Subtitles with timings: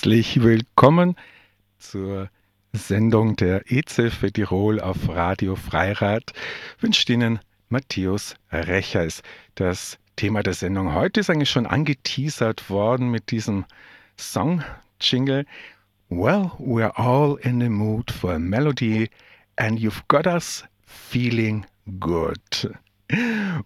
[0.00, 1.14] Herzlich willkommen
[1.78, 2.30] zur
[2.72, 6.32] Sendung der EZ für Tirol auf Radio Freirad.
[6.78, 9.20] Wünscht Ihnen Matthäus Rechers.
[9.56, 13.66] Das Thema der Sendung heute ist eigentlich schon angeteasert worden mit diesem
[14.16, 15.44] Song-Jingle.
[16.08, 19.10] Well, we're all in the mood for a melody
[19.56, 21.66] and you've got us feeling
[22.00, 22.72] good.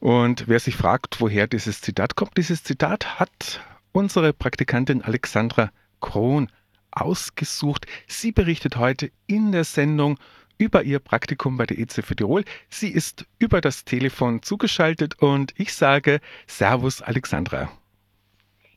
[0.01, 3.61] Und wer sich fragt, woher dieses Zitat kommt, dieses Zitat hat
[3.93, 5.71] unsere Praktikantin Alexandra
[6.05, 6.49] Krohn
[6.91, 7.87] ausgesucht.
[8.07, 10.19] Sie berichtet heute in der Sendung
[10.59, 12.45] über ihr Praktikum bei der EZF Tirol.
[12.69, 17.73] Sie ist über das Telefon zugeschaltet und ich sage Servus Alexandra.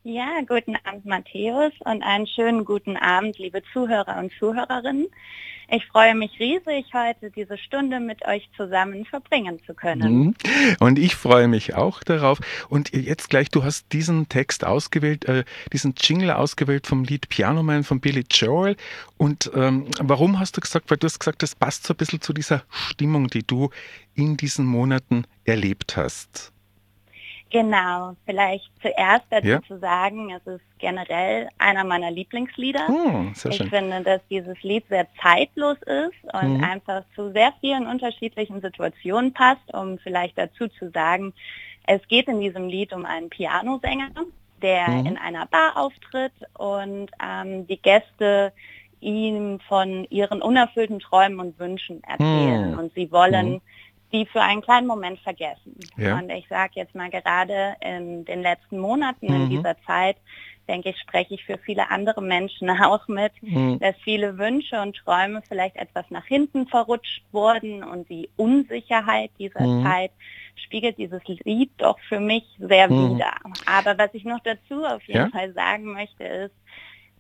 [0.09, 5.08] Ja, guten Abend Matthäus und einen schönen guten Abend, liebe Zuhörer und Zuhörerinnen.
[5.69, 10.17] Ich freue mich riesig, heute diese Stunde mit euch zusammen verbringen zu können.
[10.17, 10.35] Mhm.
[10.80, 12.39] Und ich freue mich auch darauf.
[12.69, 17.61] Und jetzt gleich, du hast diesen Text ausgewählt, äh, diesen Jingle ausgewählt vom Lied Piano
[17.61, 18.78] Man von Billy Joel.
[19.17, 22.22] Und ähm, warum hast du gesagt, weil du hast gesagt, das passt so ein bisschen
[22.22, 23.72] zu dieser Stimmung, die du
[24.16, 26.53] in diesen Monaten erlebt hast.
[27.50, 29.62] Genau, vielleicht zuerst dazu ja.
[29.64, 32.88] zu sagen, es ist generell einer meiner Lieblingslieder.
[32.88, 33.70] Hm, ich schön.
[33.70, 36.64] finde, dass dieses Lied sehr zeitlos ist und mhm.
[36.64, 41.34] einfach zu sehr vielen unterschiedlichen Situationen passt, um vielleicht dazu zu sagen,
[41.86, 44.09] es geht in diesem Lied um einen Pianosänger,
[44.62, 45.06] der mhm.
[45.06, 48.52] in einer Bar auftritt und ähm, die Gäste
[49.00, 52.72] ihm von ihren unerfüllten Träumen und Wünschen erzählen.
[52.72, 52.79] Mhm.
[52.79, 53.62] Und sie wollen mhm
[54.13, 55.78] die für einen kleinen Moment vergessen.
[55.97, 56.18] Ja.
[56.18, 59.41] Und ich sage jetzt mal gerade in den letzten Monaten, mhm.
[59.41, 60.18] in dieser Zeit,
[60.68, 63.79] denke ich, spreche ich für viele andere Menschen auch mit, mhm.
[63.79, 69.62] dass viele Wünsche und Träume vielleicht etwas nach hinten verrutscht wurden und die Unsicherheit dieser
[69.62, 69.84] mhm.
[69.84, 70.12] Zeit
[70.56, 73.16] spiegelt dieses Lied doch für mich sehr mhm.
[73.16, 73.34] wider.
[73.66, 75.29] Aber was ich noch dazu auf jeden ja?
[75.29, 76.56] Fall sagen möchte, ist,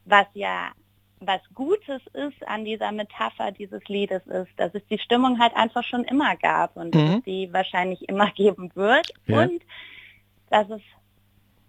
[0.05, 0.71] was ja
[1.19, 5.83] was Gutes ist an dieser Metapher dieses Liedes ist, dass es die Stimmung halt einfach
[5.83, 6.99] schon immer gab und mhm.
[6.99, 9.41] dass es die wahrscheinlich immer geben wird ja.
[9.41, 9.61] und
[10.49, 10.81] dass es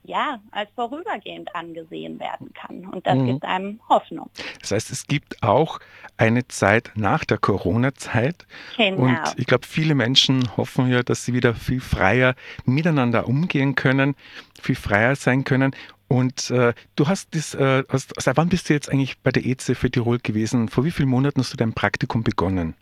[0.08, 2.86] ja als vorübergehend angesehen werden kann.
[2.86, 3.26] Und das mhm.
[3.26, 4.30] gibt einem Hoffnung.
[4.60, 5.80] Das heißt, es gibt auch
[6.16, 8.46] eine Zeit nach der Corona-Zeit.
[8.76, 9.02] Genau.
[9.02, 14.16] Und ich glaube, viele Menschen hoffen ja, dass sie wieder viel freier miteinander umgehen können,
[14.60, 15.74] viel freier sein können.
[16.08, 19.44] Und äh, du hast das, äh, hast, seit wann bist du jetzt eigentlich bei der
[19.44, 20.68] EZ für Tirol gewesen?
[20.68, 22.74] Vor wie vielen Monaten hast du dein Praktikum begonnen?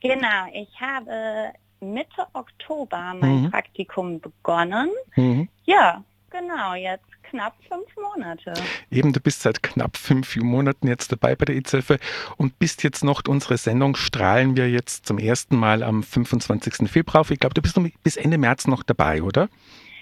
[0.00, 3.50] Genau, ich habe Mitte Oktober mein mhm.
[3.50, 4.90] Praktikum begonnen.
[5.16, 5.48] Mhm.
[5.64, 8.54] Ja, genau, jetzt knapp fünf Monate.
[8.90, 11.98] Eben, du bist seit knapp fünf Monaten jetzt dabei bei der EZF
[12.36, 16.90] und bist jetzt noch, unsere Sendung strahlen wir jetzt zum ersten Mal am 25.
[16.90, 19.48] Februar Ich glaube, du bist bis Ende März noch dabei, oder?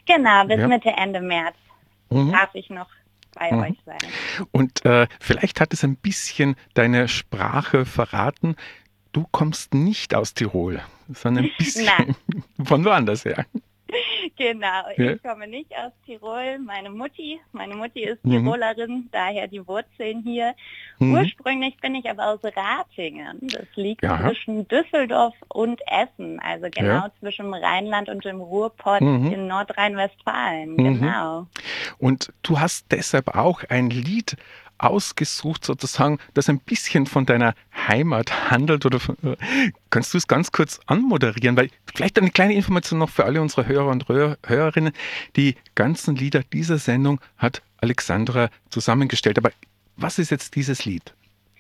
[0.07, 0.69] Genau, bis ja.
[0.69, 1.57] Mitte, Ende März
[2.11, 2.33] mhm.
[2.33, 2.89] darf ich noch
[3.35, 3.61] bei mhm.
[3.61, 3.99] euch sein.
[4.53, 8.57] Und äh, vielleicht hat es ein bisschen deine Sprache verraten.
[9.13, 12.17] Du kommst nicht aus Tirol, sondern ein bisschen
[12.65, 13.47] von woanders her.
[14.37, 15.13] Genau, ja.
[15.13, 16.59] ich komme nicht aus Tirol.
[16.59, 18.45] Meine Mutti, meine Mutti ist mhm.
[18.45, 20.55] Tirolerin, daher die Wurzeln hier.
[20.99, 21.15] Mhm.
[21.15, 23.39] Ursprünglich bin ich aber aus Ratingen.
[23.43, 24.21] Das liegt ja.
[24.21, 27.13] zwischen Düsseldorf und Essen, also genau ja.
[27.21, 29.33] zwischen Rheinland und dem Ruhrpott mhm.
[29.33, 30.73] in Nordrhein-Westfalen.
[30.73, 30.77] Mhm.
[30.77, 31.47] Genau.
[31.99, 34.37] Und du hast deshalb auch ein Lied
[34.79, 37.55] ausgesucht, sozusagen, das ein bisschen von deiner
[37.89, 38.87] Heimat handelt?
[38.87, 39.37] Oder von, äh,
[39.91, 41.57] kannst du es ganz kurz anmoderieren?
[41.57, 44.93] Weil vielleicht eine kleine Information noch für alle unsere Hörer und Hörerinnen.
[45.37, 49.39] Die ganzen Lieder dieser Sendung hat Alexandra zusammengestellt.
[49.39, 49.51] Aber
[49.97, 51.15] was ist jetzt dieses Lied?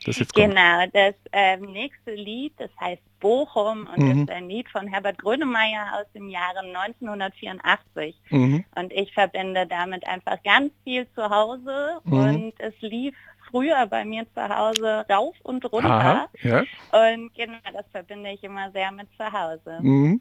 [0.06, 4.22] Das jetzt genau, das äh, nächste Lied, das heißt Bochum und mhm.
[4.22, 8.16] ist ein Lied von Herbert Grönemeyer aus dem Jahre 1984.
[8.30, 8.64] Mhm.
[8.76, 12.12] Und ich verbinde damit einfach ganz viel zu Hause mhm.
[12.12, 13.16] und es lief
[13.50, 15.90] früher bei mir zu Hause rauf und runter.
[15.90, 16.60] Aha, ja.
[16.92, 19.78] Und genau, das verbinde ich immer sehr mit zu Hause.
[19.80, 20.20] Mhm.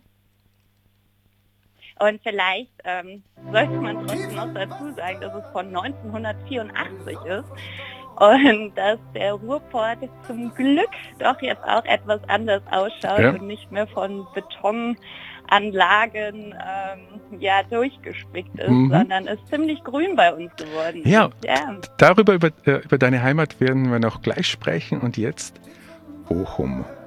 [2.00, 7.46] Und vielleicht ähm, sollte man trotzdem noch dazu sagen, dass es von 1984 ist
[8.16, 10.90] und dass der Ruhrport zum Glück
[11.20, 13.32] doch jetzt auch etwas anders ausschaut ja.
[13.32, 14.96] und nicht mehr von Betonanlagen
[16.54, 18.90] ähm, ja durchgespickt ist, mhm.
[18.90, 21.02] sondern ist ziemlich grün bei uns geworden.
[21.04, 21.76] Ja, ja.
[21.98, 25.60] darüber über, äh, über deine Heimat werden wir noch gleich sprechen und jetzt
[26.28, 26.84] Bochum.
[26.84, 27.05] Bochum.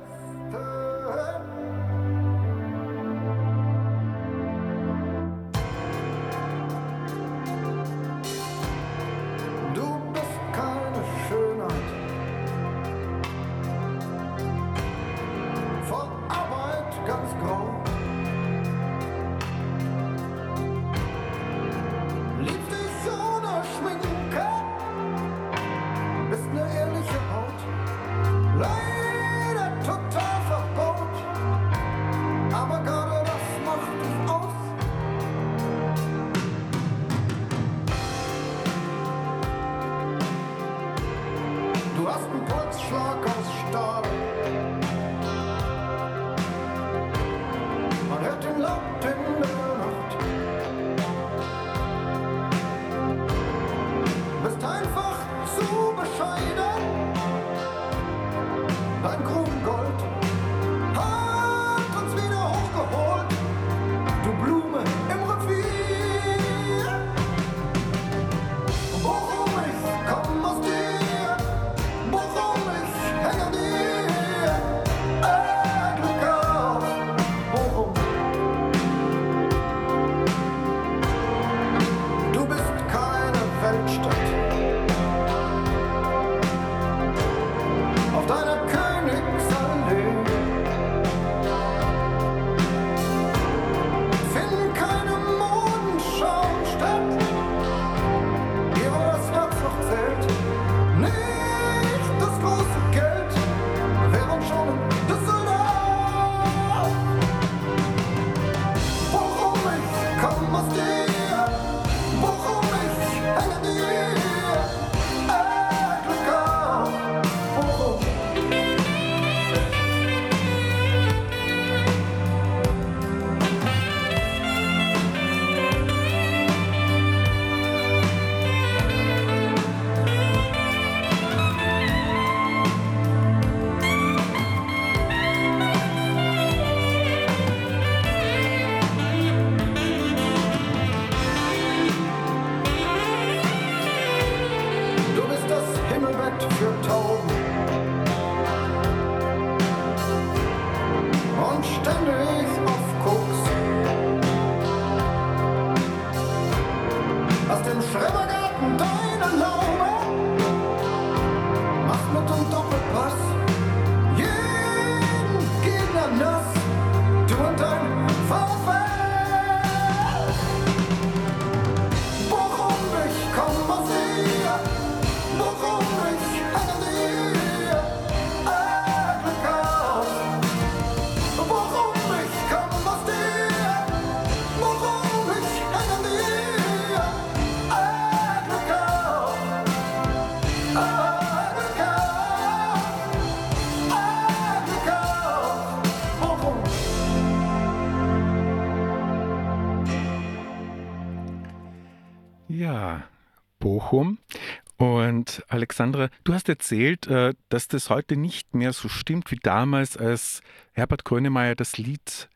[205.69, 210.41] Alexandra, du hast erzählt, äh, dass das heute nicht mehr so stimmt wie damals, als
[210.73, 212.31] Herbert Grönemeyer das Lied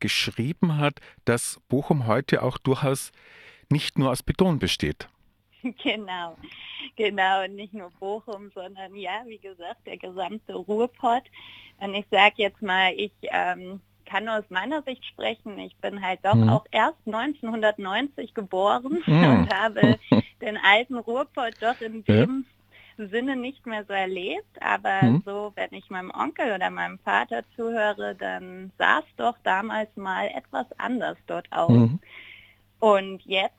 [0.00, 3.12] geschrieben hat, dass Bochum heute auch durchaus
[3.68, 5.08] nicht nur aus Beton besteht.
[5.82, 6.38] Genau,
[6.96, 11.24] genau, nicht nur Bochum, sondern ja, wie gesagt, der gesamte Ruhrpott.
[11.80, 15.58] Und ich sage jetzt mal, ich ähm, kann nur aus meiner Sicht sprechen.
[15.58, 16.48] Ich bin halt doch mhm.
[16.48, 19.24] auch erst 1990 geboren mhm.
[19.24, 19.98] und habe
[20.40, 22.46] den alten Ruhrpott doch in dem.
[23.06, 24.60] Sinne nicht mehr so erlebt.
[24.60, 25.22] Aber mhm.
[25.24, 30.26] so, wenn ich meinem Onkel oder meinem Vater zuhöre, dann sah es doch damals mal
[30.34, 31.70] etwas anders dort aus.
[31.70, 32.00] Mhm.
[32.80, 33.54] Und jetzt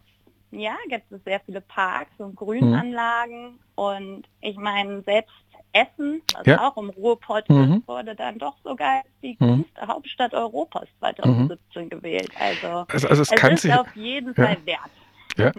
[0.51, 3.51] ja, gibt es sehr viele Parks und Grünanlagen.
[3.51, 3.59] Mhm.
[3.75, 5.33] Und ich meine, selbst
[5.71, 6.67] Essen, was ja.
[6.67, 7.73] auch im Ruhrpott mhm.
[7.77, 9.65] ist, wurde dann doch sogar die mhm.
[9.65, 11.89] größte Hauptstadt Europas 2017 mhm.
[11.89, 12.31] gewählt.
[12.39, 14.45] Also, also, also es, es ist sich, auf jeden ja.
[14.45, 14.79] Fall wert.
[15.37, 15.51] Ja,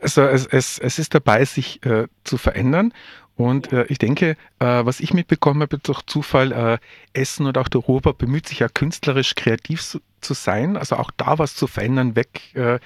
[0.00, 2.94] also es, es, es ist dabei, sich äh, zu verändern.
[3.36, 6.78] Und äh, ich denke, äh, was ich mitbekommen habe durch Zufall, äh,
[7.12, 11.10] Essen und auch der Ruhrpott bemüht sich ja künstlerisch kreativ zu, zu, sein, also auch
[11.16, 12.78] da was zu verändern, weg äh,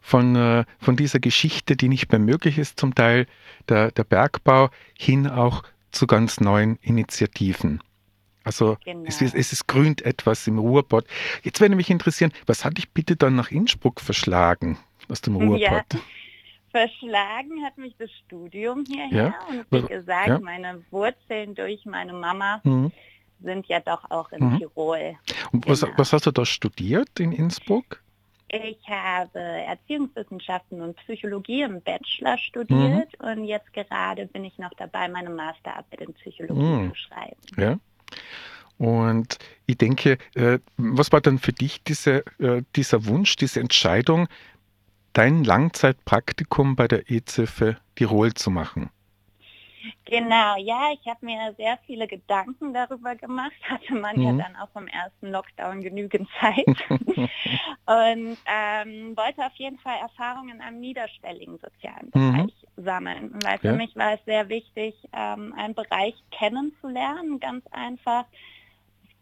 [0.00, 3.26] von, äh, von dieser Geschichte, die nicht mehr möglich ist, zum Teil
[3.68, 7.80] der, der Bergbau, hin auch zu ganz neuen Initiativen.
[8.44, 9.02] Also genau.
[9.08, 11.04] es, ist, es ist grünt etwas im Ruhrpott.
[11.42, 15.60] Jetzt würde mich interessieren, was hat dich bitte dann nach Innsbruck verschlagen aus dem Ruhrpott?
[15.94, 16.00] Ja.
[16.76, 19.34] Verschlagen hat mich das Studium hierher ja.
[19.48, 20.38] und wie gesagt, ja.
[20.38, 22.92] meine Wurzeln durch meine Mama mhm.
[23.40, 24.58] sind ja doch auch in mhm.
[24.58, 25.14] Tirol.
[25.52, 25.72] Und genau.
[25.72, 28.02] was, was hast du da studiert in Innsbruck?
[28.48, 33.26] Ich habe Erziehungswissenschaften und Psychologie im Bachelor studiert mhm.
[33.26, 36.90] und jetzt gerade bin ich noch dabei, meine Masterarbeit in Psychologie mhm.
[36.90, 37.36] zu schreiben.
[37.56, 37.78] Ja.
[38.78, 44.28] Und ich denke, äh, was war dann für dich diese, äh, dieser Wunsch, diese Entscheidung,
[45.16, 48.90] dein Langzeitpraktikum bei der EZF Tirol zu machen?
[50.04, 54.22] Genau, ja, ich habe mir sehr viele Gedanken darüber gemacht, hatte man mhm.
[54.22, 60.60] ja dann auch vom ersten Lockdown genügend Zeit und ähm, wollte auf jeden Fall Erfahrungen
[60.60, 62.32] am niederschwelligen sozialen mhm.
[62.32, 62.84] Bereich mhm.
[62.84, 63.72] sammeln, weil für ja.
[63.72, 68.24] mich war es sehr wichtig, ähm, einen Bereich kennenzulernen, ganz einfach,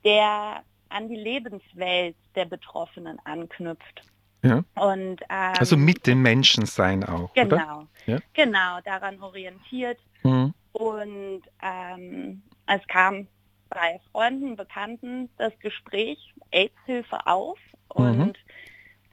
[0.04, 4.02] der an die Lebenswelt der Betroffenen anknüpft.
[4.44, 4.62] Ja.
[4.74, 7.32] Und, ähm, also mit den Menschen sein auch.
[7.32, 8.18] Genau, ja?
[8.34, 9.98] genau, daran orientiert.
[10.22, 10.52] Mhm.
[10.72, 13.26] Und ähm, es kam
[13.70, 17.58] bei Freunden, Bekannten das Gespräch AIDS-Hilfe auf.
[17.88, 18.32] Und mhm.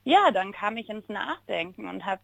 [0.04, 2.22] ja, dann kam ich ins Nachdenken und habe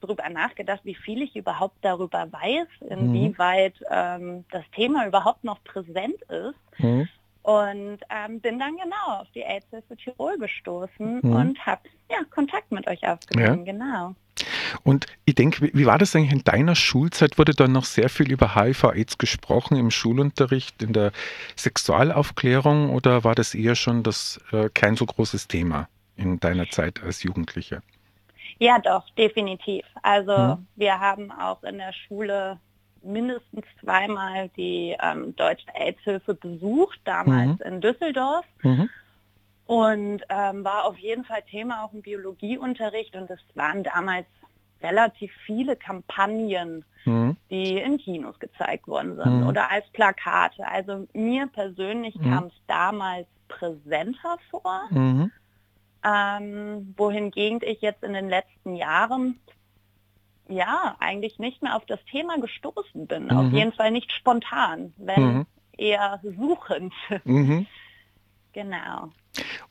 [0.00, 3.86] darüber nachgedacht, wie viel ich überhaupt darüber weiß, inwieweit mhm.
[3.90, 6.80] ähm, das Thema überhaupt noch präsent ist.
[6.80, 7.08] Mhm.
[7.44, 11.30] Und ähm, bin dann genau auf die AIDS-Hilfe Tirol gestoßen mhm.
[11.30, 13.72] und habe ja, Kontakt mit euch aufgenommen, ja.
[13.72, 14.14] genau.
[14.82, 17.36] Und ich denke, wie war das eigentlich in deiner Schulzeit?
[17.36, 21.12] Wurde dann noch sehr viel über HIV-AIDS gesprochen im Schulunterricht, in der
[21.54, 27.02] Sexualaufklärung oder war das eher schon das äh, kein so großes Thema in deiner Zeit
[27.02, 27.82] als Jugendliche?
[28.58, 29.84] Ja, doch, definitiv.
[30.02, 30.66] Also hm.
[30.76, 32.58] wir haben auch in der Schule
[33.04, 37.66] mindestens zweimal die ähm, Deutsche AIDS-Hilfe besucht, damals mhm.
[37.66, 38.46] in Düsseldorf.
[38.62, 38.90] Mhm.
[39.66, 44.26] Und ähm, war auf jeden Fall Thema auch im Biologieunterricht und es waren damals
[44.82, 47.36] relativ viele Kampagnen, mhm.
[47.50, 49.46] die in Kinos gezeigt worden sind mhm.
[49.46, 50.66] oder als Plakate.
[50.68, 52.30] Also mir persönlich mhm.
[52.30, 55.32] kam es damals präsenter vor, mhm.
[56.04, 59.40] ähm, wohingegen ich jetzt in den letzten Jahren
[60.48, 63.30] ja eigentlich nicht mehr auf das Thema gestoßen bin.
[63.30, 63.54] Auf mhm.
[63.56, 65.46] jeden Fall nicht spontan, wenn mhm.
[65.76, 66.92] eher suchend.
[68.54, 69.12] Genau.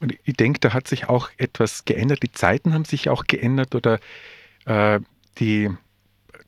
[0.01, 2.21] Und ich denke, da hat sich auch etwas geändert.
[2.21, 3.99] Die Zeiten haben sich auch geändert oder
[4.65, 4.99] äh,
[5.39, 5.71] die,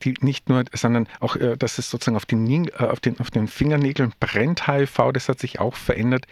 [0.03, 3.31] die nicht nur, sondern auch, äh, dass es sozusagen auf den, äh, auf, den, auf
[3.31, 6.25] den Fingernägeln brennt HIV, das hat sich auch verändert.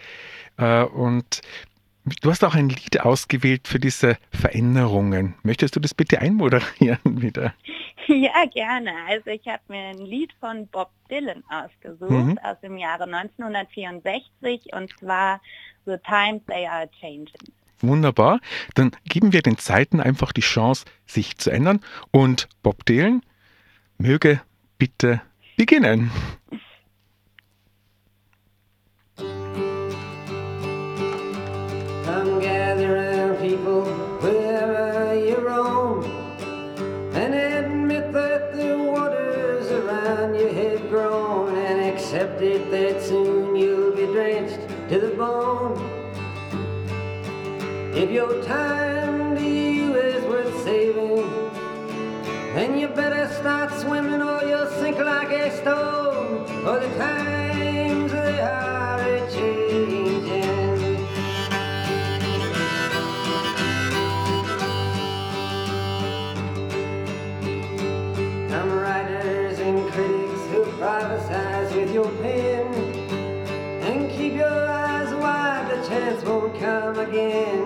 [0.58, 1.40] Äh, und
[2.20, 5.34] Du hast auch ein Lied ausgewählt für diese Veränderungen.
[5.42, 7.54] Möchtest du das bitte einmoderieren wieder?
[8.06, 8.92] Ja, gerne.
[9.08, 12.38] Also ich habe mir ein Lied von Bob Dylan ausgesucht mhm.
[12.42, 15.40] aus dem Jahre 1964 und zwar
[15.86, 17.52] The Times They Are Changing.
[17.80, 18.40] Wunderbar.
[18.74, 21.80] Dann geben wir den Zeiten einfach die Chance, sich zu ändern.
[22.10, 23.22] Und Bob Dylan
[23.96, 24.42] möge
[24.76, 25.22] bitte
[25.56, 26.10] beginnen.
[48.14, 51.26] your time to you is worth saving,
[52.54, 56.46] then you better start swimming or you'll sink like a stone.
[56.62, 61.08] For the times they are a changing.
[68.48, 72.72] Some writers and critics who prophesize with your pen
[73.82, 77.63] and keep your eyes wide, the chance won't come again.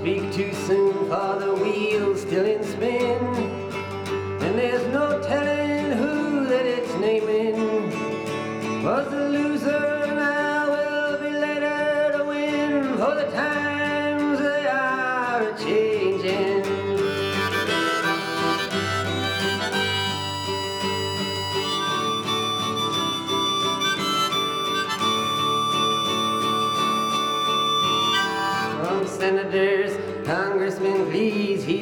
[0.00, 3.18] Speak too soon, for the wheel's still in spin.
[4.40, 7.92] And there's no telling who that it's naming
[8.82, 9.19] was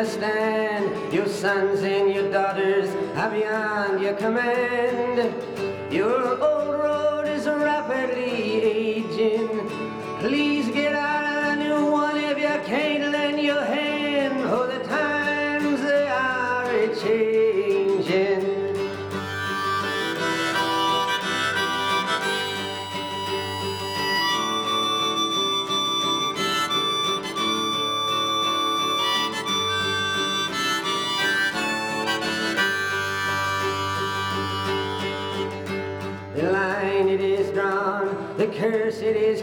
[0.00, 1.12] Understand.
[1.12, 5.34] Your sons and your daughters are beyond your command.
[5.92, 9.68] Your old road is rapidly aging.
[10.20, 10.59] Please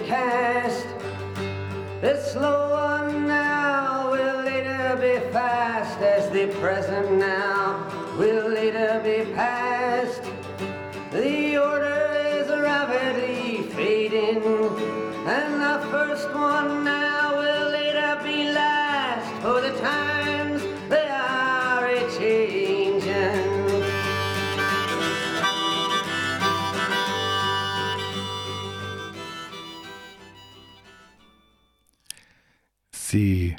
[0.07, 0.87] cast.
[2.01, 7.85] The slow one now will later be fast, as the present now
[8.17, 10.21] will later be past.
[11.11, 12.01] The order
[12.37, 14.43] is rapidly fading,
[15.35, 17.06] and the first one now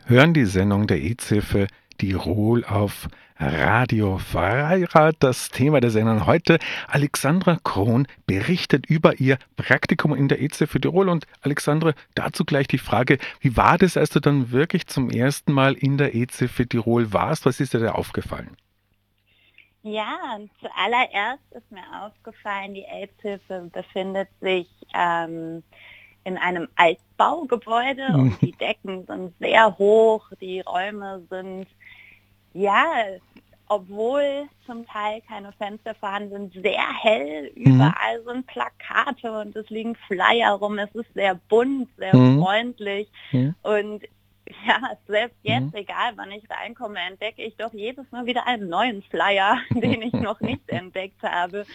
[0.09, 1.67] hören die Sendung der EZ-Hilfe
[1.99, 5.17] Tirol auf Radio Freirad.
[5.19, 6.59] Das Thema der Sendung heute.
[6.87, 11.11] Alexandra Krohn berichtet über ihr Praktikum in der EZ Tirol.
[11.11, 15.53] Und Alexandra, dazu gleich die Frage, wie war das, als du dann wirklich zum ersten
[15.53, 17.45] Mal in der EZ Tirol warst?
[17.45, 18.57] Was ist dir da aufgefallen?
[19.83, 25.63] Ja, zuallererst ist mir aufgefallen, die AIDS-Hilfe befindet sich ähm,
[26.29, 28.21] in einem Altbaugebäude mhm.
[28.21, 31.67] und die Decken sind sehr hoch, die Räume sind,
[32.53, 32.85] ja,
[33.67, 37.53] obwohl zum Teil keine Fenster vorhanden sind, sehr hell.
[37.55, 37.75] Mhm.
[37.75, 40.79] Überall sind Plakate und es liegen Flyer rum.
[40.79, 42.41] Es ist sehr bunt, sehr mhm.
[42.43, 43.55] freundlich mhm.
[43.63, 44.05] und
[44.67, 45.81] ja, selbst jetzt, mhm.
[45.81, 50.13] egal wann ich reinkomme, entdecke ich doch jedes Mal wieder einen neuen Flyer, den ich
[50.13, 51.67] noch nicht entdeckt habe.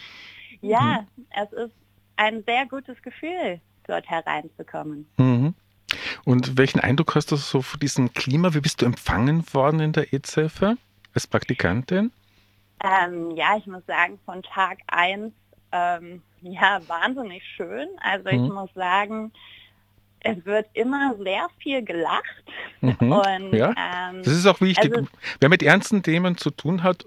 [0.60, 1.26] Ja, mhm.
[1.30, 1.74] es ist
[2.16, 5.06] ein sehr gutes Gefühl, dort hereinzukommen.
[5.16, 5.54] Mhm.
[6.24, 8.54] Und welchen Eindruck hast du so von diesem Klima?
[8.54, 10.76] Wie bist du empfangen worden in der EZ-Hilfe
[11.14, 12.12] als Praktikantin?
[12.82, 15.32] Ähm, ja, ich muss sagen, von Tag 1,
[15.72, 17.88] ähm, ja, wahnsinnig schön.
[18.00, 18.44] Also mhm.
[18.44, 19.32] ich muss sagen,
[20.20, 22.44] es wird immer sehr viel gelacht.
[22.80, 23.74] Mhm, und, ja.
[23.76, 24.94] Ähm, das ist auch wichtig.
[24.94, 25.08] Also,
[25.40, 27.04] wer mit ernsten Themen zu tun hat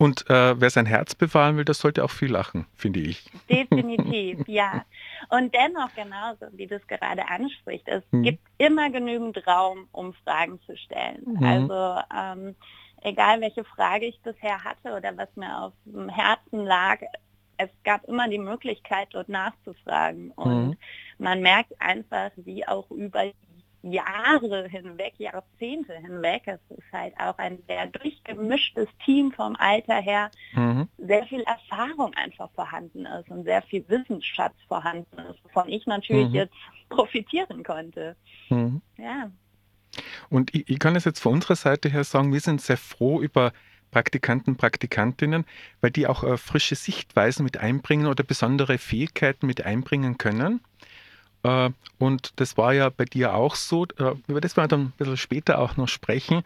[0.00, 3.30] und äh, wer sein Herz bewahren will, das sollte auch viel lachen, finde ich.
[3.50, 4.86] Definitiv, ja.
[5.28, 8.22] Und dennoch genauso, wie du es gerade ansprichst, es mhm.
[8.22, 11.20] gibt immer genügend Raum, um Fragen zu stellen.
[11.26, 11.44] Mhm.
[11.44, 12.54] Also ähm,
[13.02, 17.00] egal welche Frage ich bisher hatte oder was mir auf dem Herzen lag,
[17.58, 20.30] es gab immer die Möglichkeit, dort nachzufragen.
[20.30, 20.76] Und mhm.
[21.18, 23.24] man merkt einfach, wie auch über
[23.82, 30.30] Jahre hinweg, Jahrzehnte hinweg, es ist halt auch ein sehr durchgemischtes Team vom Alter her,
[30.54, 30.88] mhm.
[30.98, 36.28] sehr viel Erfahrung einfach vorhanden ist und sehr viel Wissensschatz vorhanden ist, wovon ich natürlich
[36.28, 36.34] mhm.
[36.34, 36.54] jetzt
[36.90, 38.16] profitieren konnte.
[38.50, 38.82] Mhm.
[38.98, 39.30] Ja.
[40.28, 43.20] Und ich, ich, kann es jetzt von unserer Seite her sagen, wir sind sehr froh
[43.20, 43.52] über
[43.90, 45.44] Praktikanten, Praktikantinnen,
[45.80, 50.60] weil die auch äh, frische Sichtweisen mit einbringen oder besondere Fähigkeiten mit einbringen können.
[51.42, 54.80] Äh, und das war ja bei dir auch so, äh, über das werden wir dann
[54.86, 56.42] ein bisschen später auch noch sprechen.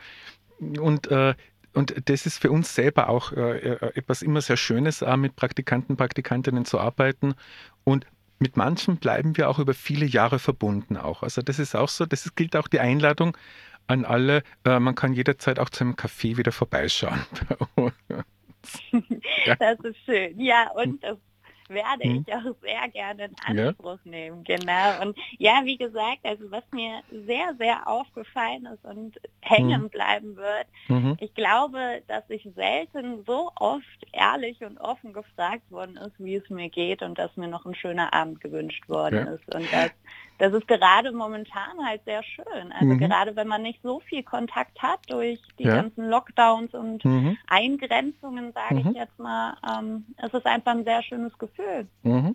[0.59, 1.35] Und, äh,
[1.73, 6.79] und das ist für uns selber auch etwas immer sehr Schönes, mit Praktikanten, Praktikantinnen zu
[6.79, 7.35] arbeiten.
[7.83, 8.07] Und
[8.39, 11.25] mit manchen bleiben wir auch über viele Jahre verbunden auch.
[11.25, 13.37] Also das ist auch so, das gilt auch die Einladung
[13.89, 17.19] an alle, man kann jederzeit auch zu einem Café wieder vorbeischauen.
[18.09, 18.23] ja.
[19.59, 20.39] Das ist schön.
[20.39, 21.19] Ja, und das
[21.69, 22.25] werde mhm.
[22.27, 24.11] ich auch sehr gerne in Anspruch ja.
[24.11, 24.45] nehmen.
[24.45, 25.03] Genau.
[25.03, 29.89] Und ja, wie gesagt, also was mir sehr, sehr aufgefallen ist und hängen mhm.
[29.91, 31.17] bleiben wird, mhm.
[31.21, 36.49] ich glaube, dass ich selten so oft ehrlich und offen gefragt worden ist, wie es
[36.51, 39.33] mir geht und dass mir noch ein schöner Abend gewünscht worden ja.
[39.35, 39.55] ist.
[39.55, 39.91] Und das
[40.39, 42.73] das ist gerade momentan halt sehr schön.
[42.73, 42.99] Also mhm.
[42.99, 45.77] gerade wenn man nicht so viel Kontakt hat durch die ja.
[45.77, 47.37] ganzen Lockdowns und mhm.
[47.47, 48.91] Eingrenzungen, sage mhm.
[48.91, 51.87] ich jetzt mal, ähm, es ist einfach ein sehr schönes Gefühl.
[52.03, 52.35] Mhm.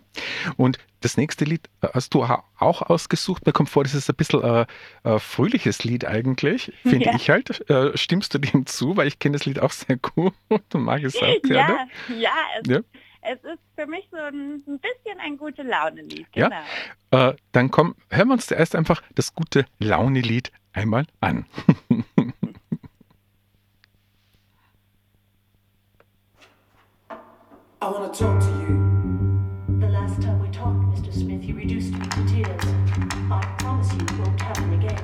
[0.56, 3.46] Und das nächste Lied hast du auch ausgesucht.
[3.46, 4.66] Mir kommt vor, das ist ein bisschen ein
[5.04, 7.14] äh, äh, fröhliches Lied eigentlich, finde ja.
[7.14, 7.68] ich halt.
[7.70, 8.96] Äh, stimmst du dem zu?
[8.96, 11.88] Weil ich kenne das Lied auch sehr gut und mag es auch gerne.
[12.08, 12.80] Ja, ja, es, ja
[13.22, 16.32] es ist für mich so ein, ein bisschen ein gute Laune-Lied.
[16.32, 16.50] Genau.
[17.12, 17.28] Ja?
[17.30, 21.46] Äh, dann komm, hören wir uns zuerst einfach das gute Laune-Lied einmal an.
[27.82, 29.00] I want to talk to you.
[29.80, 31.12] The last time we talked, Mr.
[31.14, 32.62] Smith, you reduced me to tears.
[33.30, 34.98] I promise you it won't happen again.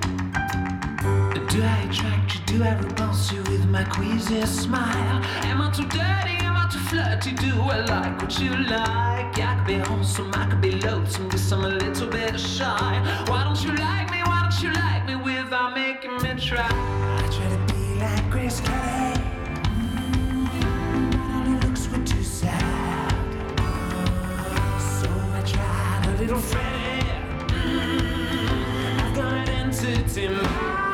[1.49, 2.59] Do I attract you?
[2.59, 5.23] Do I repulse you with my queasy smile?
[5.45, 6.46] Am I too dirty?
[6.71, 9.39] Too flirty, do I like what you like?
[9.39, 13.25] I could be wholesome, I could be loathsome, guess I'm a little bit shy.
[13.29, 14.23] Why don't you like me?
[14.23, 16.67] Why don't you like me without making me try?
[16.67, 19.21] I try to be like Grace Kelly.
[19.75, 20.49] Mm,
[26.07, 27.07] a little Freddie.
[27.49, 30.86] Mm, I've got an entity.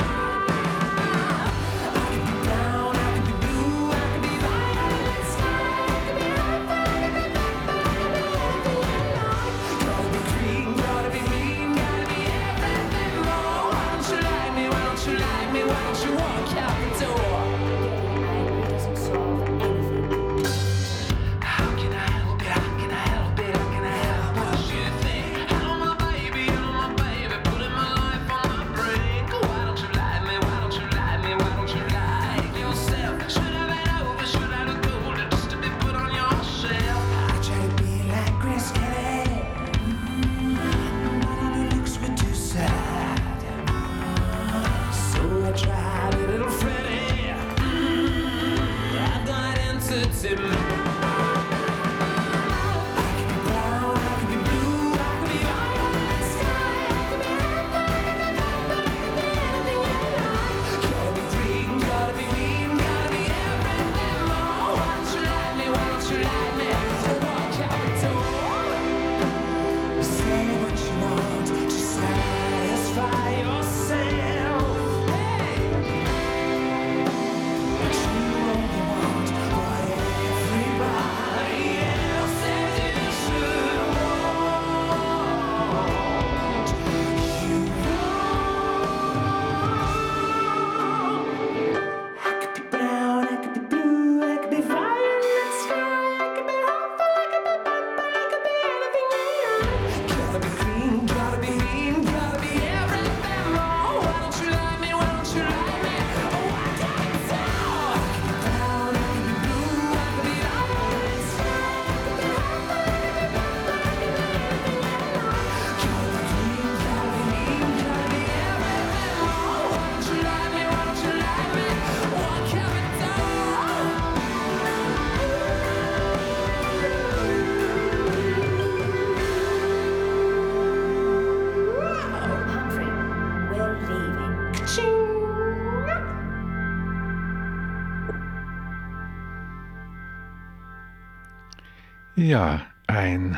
[142.23, 143.37] Ja, ein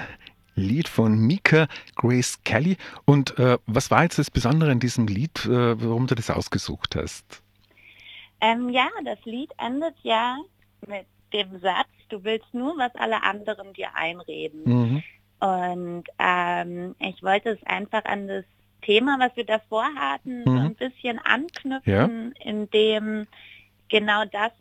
[0.57, 2.77] Lied von Mika Grace Kelly.
[3.07, 6.95] Und äh, was war jetzt das Besondere in diesem Lied, äh, warum du das ausgesucht
[6.95, 7.43] hast?
[8.43, 10.37] Ähm, ja, das Lied endet ja
[10.87, 14.63] mit dem Satz, du willst nur, was alle anderen dir einreden.
[14.65, 15.03] Mhm.
[15.41, 18.45] Und ähm, ich wollte es einfach an das
[18.83, 20.45] Thema, was wir davor hatten, mhm.
[20.45, 22.51] so ein bisschen anknüpfen, ja.
[22.51, 23.27] indem
[23.89, 24.53] genau das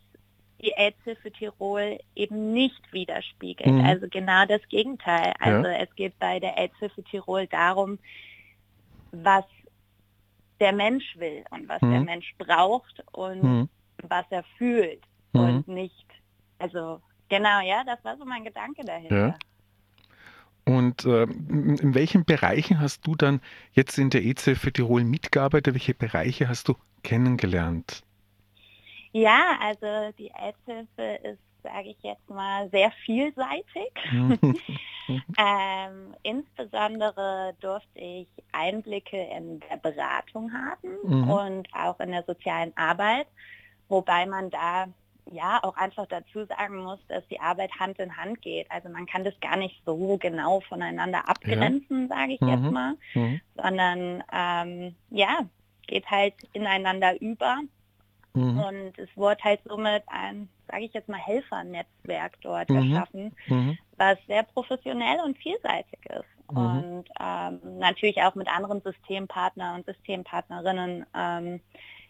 [0.64, 3.72] die AIDS-Hilfe Tirol eben nicht widerspiegelt.
[3.72, 3.84] Mhm.
[3.84, 5.34] Also genau das Gegenteil.
[5.38, 5.76] Also ja.
[5.76, 7.98] es geht bei der AIDS-Hilfe Tirol darum,
[9.12, 9.44] was
[10.60, 11.90] der Mensch will und was mhm.
[11.90, 13.68] der Mensch braucht und mhm.
[14.02, 15.40] was er fühlt mhm.
[15.40, 16.06] und nicht,
[16.58, 19.28] also genau, ja, das war so mein Gedanke dahinter.
[19.28, 19.34] Ja.
[20.66, 23.40] Und äh, in welchen Bereichen hast du dann
[23.72, 25.74] jetzt in der EZ für Tirol mitgearbeitet?
[25.74, 28.02] Welche Bereiche hast du kennengelernt?
[29.14, 33.92] Ja, also die AIDS-Hilfe ist, sage ich jetzt mal, sehr vielseitig.
[35.38, 41.30] ähm, insbesondere durfte ich Einblicke in der Beratung haben mhm.
[41.30, 43.28] und auch in der sozialen Arbeit,
[43.88, 44.86] wobei man da
[45.30, 48.68] ja auch einfach dazu sagen muss, dass die Arbeit Hand in Hand geht.
[48.68, 52.16] Also man kann das gar nicht so genau voneinander abgrenzen, ja.
[52.16, 52.48] sage ich mhm.
[52.48, 53.40] jetzt mal, mhm.
[53.56, 55.46] sondern ähm, ja,
[55.86, 57.60] geht halt ineinander über.
[58.34, 58.58] Mhm.
[58.58, 62.76] Und es wurde halt somit ein, sage ich jetzt mal, Helfernetzwerk dort mhm.
[62.76, 63.78] erschaffen, mhm.
[63.96, 66.50] was sehr professionell und vielseitig ist.
[66.50, 66.56] Mhm.
[66.56, 71.60] Und ähm, natürlich auch mit anderen Systempartnern und Systempartnerinnen ähm,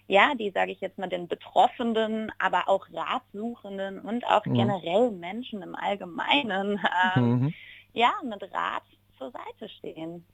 [0.06, 4.54] ja, die, sage ich jetzt mal, den Betroffenen, aber auch Ratsuchenden und auch mhm.
[4.54, 6.78] generell Menschen im Allgemeinen,
[7.16, 7.54] ähm, mhm.
[7.94, 8.82] ja, mit Rat
[9.18, 10.26] zur Seite stehen.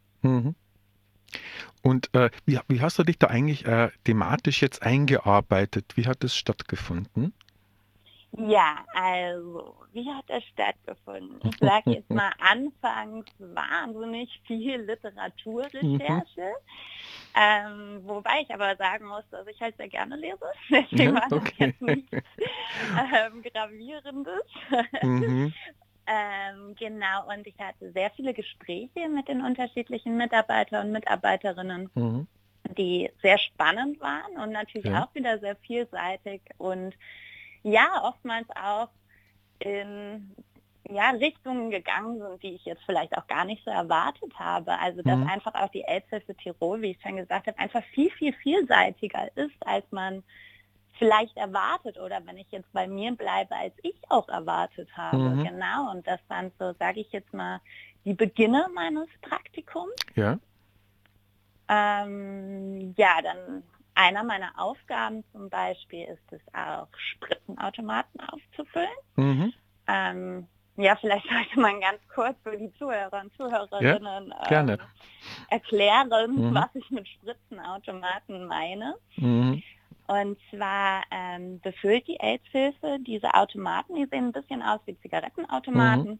[1.83, 5.97] Und äh, wie, wie, hast du dich da eigentlich äh, thematisch jetzt eingearbeitet?
[5.97, 7.33] Wie hat es stattgefunden?
[8.37, 11.41] Ja, also, wie hat das stattgefunden?
[11.43, 15.97] Ich sage jetzt mal anfangs wahnsinnig viel Literaturrecherche,
[16.37, 17.35] mhm.
[17.35, 20.39] ähm, wobei ich aber sagen muss, dass ich halt sehr gerne lese.
[20.71, 24.45] Deswegen ja, war das jetzt nichts ähm, Gravierendes.
[25.03, 25.53] Mhm.
[26.11, 31.91] ähm, genau, und ich hatte sehr viele Gespräche mit den unterschiedlichen Mitarbeitern und Mitarbeiterinnen.
[31.95, 32.27] Mhm
[32.77, 35.05] die sehr spannend waren und natürlich ja.
[35.05, 36.95] auch wieder sehr vielseitig und
[37.63, 38.89] ja, oftmals auch
[39.59, 40.35] in
[40.89, 44.79] ja, Richtungen gegangen sind, die ich jetzt vielleicht auch gar nicht so erwartet habe.
[44.79, 45.29] Also dass mhm.
[45.29, 49.55] einfach auch die Elbhilfe Tirol, wie ich schon gesagt habe, einfach viel, viel vielseitiger ist,
[49.61, 50.23] als man
[50.99, 55.19] vielleicht erwartet oder wenn ich jetzt bei mir bleibe, als ich auch erwartet habe.
[55.19, 55.45] Mhm.
[55.45, 55.91] Genau.
[55.91, 57.61] Und das waren so, sage ich jetzt mal,
[58.05, 59.95] die Beginne meines Praktikums.
[60.15, 60.39] Ja.
[61.69, 63.63] Ähm, ja, dann
[63.95, 68.89] einer meiner Aufgaben zum Beispiel ist es auch, Spritzenautomaten aufzufüllen.
[69.17, 69.53] Mhm.
[69.87, 74.79] Ähm, ja, vielleicht sollte man ganz kurz für die Zuhörer und Zuhörerinnen ja, ähm,
[75.49, 76.55] erklären, mhm.
[76.55, 78.95] was ich mit Spritzenautomaten meine.
[79.17, 79.63] Mhm.
[80.11, 86.19] Und zwar ähm, befüllt die AIDS-Hilfe diese Automaten, die sehen ein bisschen aus wie Zigarettenautomaten.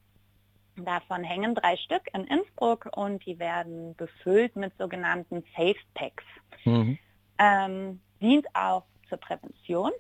[0.77, 0.85] Mhm.
[0.85, 6.25] Davon hängen drei Stück in Innsbruck und die werden befüllt mit sogenannten Safe Packs.
[6.65, 6.99] Mhm
[7.41, 9.91] ähm, dient auch zur Prävention.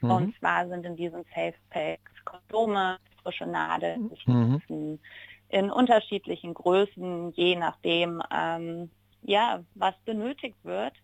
[0.00, 0.10] Mhm.
[0.10, 4.98] Und zwar sind in diesen Safe Packs Kondome, frische Nadeln, mhm.
[5.48, 8.90] in unterschiedlichen Größen, je nachdem, ähm,
[9.22, 10.94] ja, was benötigt wird.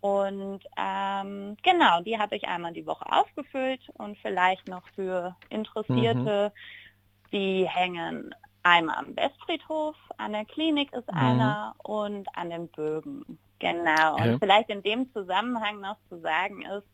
[0.00, 6.52] Und ähm, genau, die habe ich einmal die Woche aufgefüllt und vielleicht noch für Interessierte,
[6.54, 7.28] mhm.
[7.32, 11.18] die hängen einmal am Westfriedhof, an der Klinik ist mhm.
[11.18, 13.38] einer und an den Bögen.
[13.58, 14.16] Genau.
[14.16, 14.38] Und ja.
[14.38, 16.86] vielleicht in dem Zusammenhang noch zu sagen ist,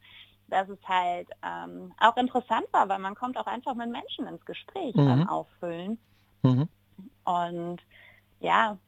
[0.48, 4.44] dass es halt ähm, auch interessant war, weil man kommt auch einfach mit Menschen ins
[4.44, 5.06] Gespräch mhm.
[5.06, 5.98] beim Auffüllen.
[6.42, 6.68] Mhm.
[7.24, 7.78] Und
[8.40, 8.78] ja,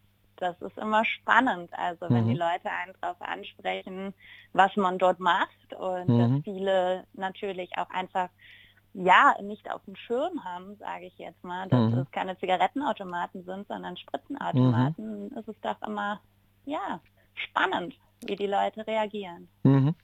[0.40, 1.70] das ist immer spannend.
[1.72, 2.30] Also wenn mhm.
[2.30, 4.14] die Leute einen darauf ansprechen,
[4.52, 6.42] was man dort macht und dass mhm.
[6.44, 8.28] viele natürlich auch einfach
[8.94, 11.98] ja nicht auf dem Schirm haben, sage ich jetzt mal, dass mhm.
[11.98, 16.20] es keine Zigarettenautomaten sind, sondern Spritzenautomaten, ist es doch immer
[16.64, 17.00] ja
[17.34, 17.94] spannend,
[18.26, 19.48] wie die Leute reagieren.
[19.62, 19.94] Mhm.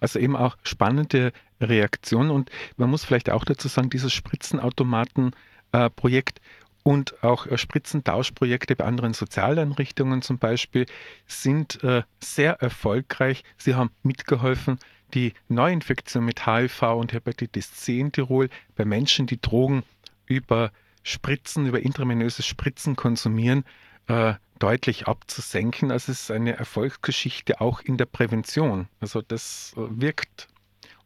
[0.00, 6.40] Also eben auch spannende Reaktionen und man muss vielleicht auch dazu sagen, dieses Spritzenautomaten-Projekt
[6.86, 10.86] und auch äh, Spritzentauschprojekte bei anderen Sozialeinrichtungen zum Beispiel
[11.26, 13.42] sind äh, sehr erfolgreich.
[13.56, 14.78] Sie haben mitgeholfen,
[15.12, 19.82] die Neuinfektion mit HIV und Hepatitis C in Tirol bei Menschen, die Drogen
[20.26, 20.70] über
[21.02, 23.64] Spritzen, über intravenöses Spritzen konsumieren,
[24.06, 25.90] äh, deutlich abzusenken.
[25.90, 28.86] Also es ist eine Erfolgsgeschichte auch in der Prävention.
[29.00, 30.46] Also das äh, wirkt,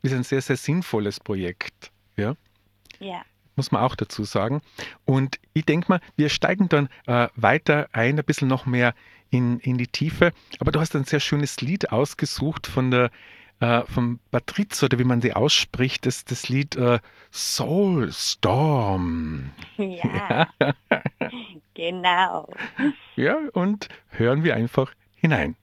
[0.02, 1.90] ist ein sehr, sehr sinnvolles Projekt.
[2.18, 2.36] Ja.
[2.98, 3.22] Ja.
[3.60, 4.62] Muss man auch dazu sagen.
[5.04, 8.94] Und ich denke mal, wir steigen dann äh, weiter ein, ein bisschen noch mehr
[9.28, 10.32] in, in die Tiefe.
[10.60, 13.10] Aber du hast ein sehr schönes Lied ausgesucht von der
[13.60, 16.98] äh, von Patrizio, oder wie man sie ausspricht, das, das Lied äh,
[17.30, 19.50] Soul Storm.
[19.76, 20.48] Ja,
[21.74, 22.48] genau.
[23.16, 25.56] Ja, und hören wir einfach hinein.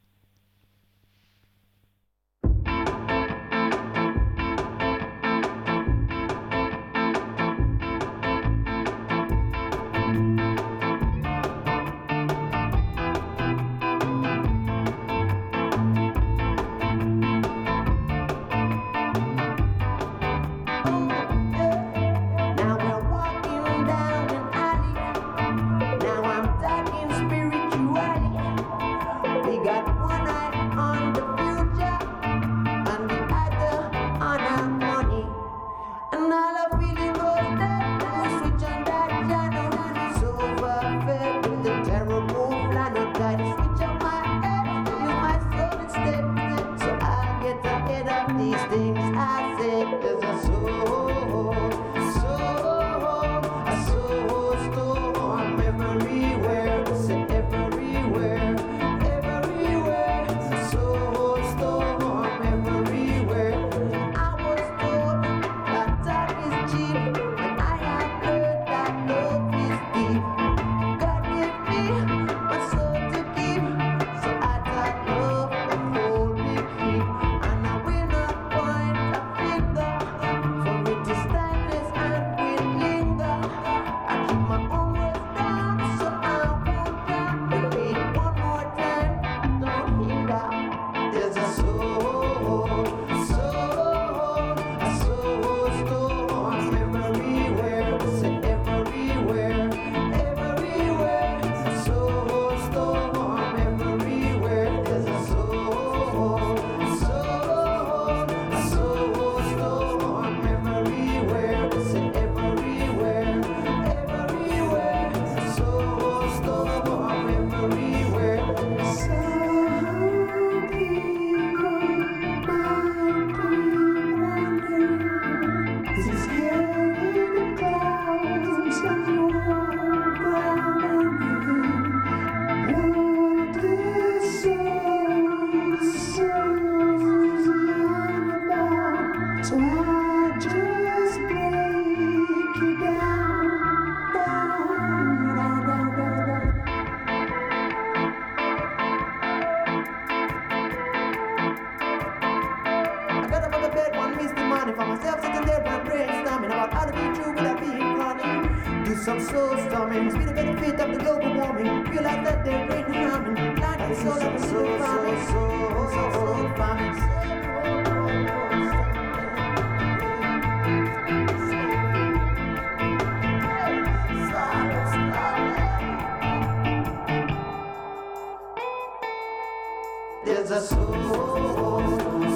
[180.28, 180.94] There's a soul.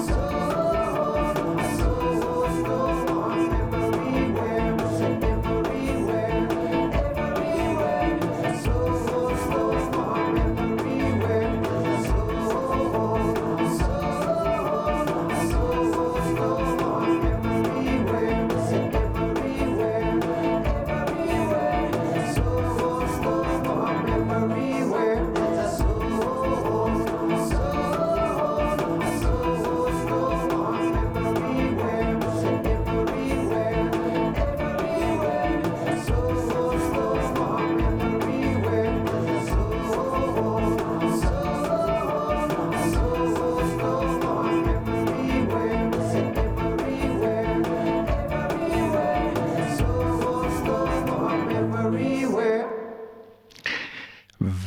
[0.06, 0.41] soul.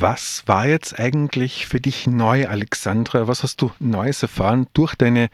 [0.08, 3.26] Was war jetzt eigentlich für dich neu, Alexandra?
[3.26, 5.30] Was hast du Neues erfahren durch deine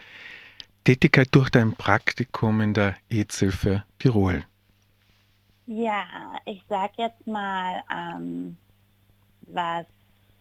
[0.85, 4.47] Tätigkeit, durch dein Praktikum in der EZ-Hilfe Tirol?
[5.67, 6.07] Ja,
[6.47, 8.57] ich sage jetzt mal, ähm,
[9.43, 9.85] was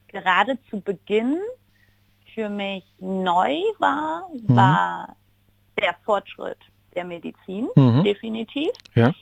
[0.08, 1.38] gerade zu Beginn
[2.34, 4.56] für mich neu war, mhm.
[4.56, 5.16] war
[5.78, 6.60] der Fortschritt
[6.96, 8.06] der Medizin, mhm.
[8.06, 8.72] definitiv.
[8.96, 9.14] Ja.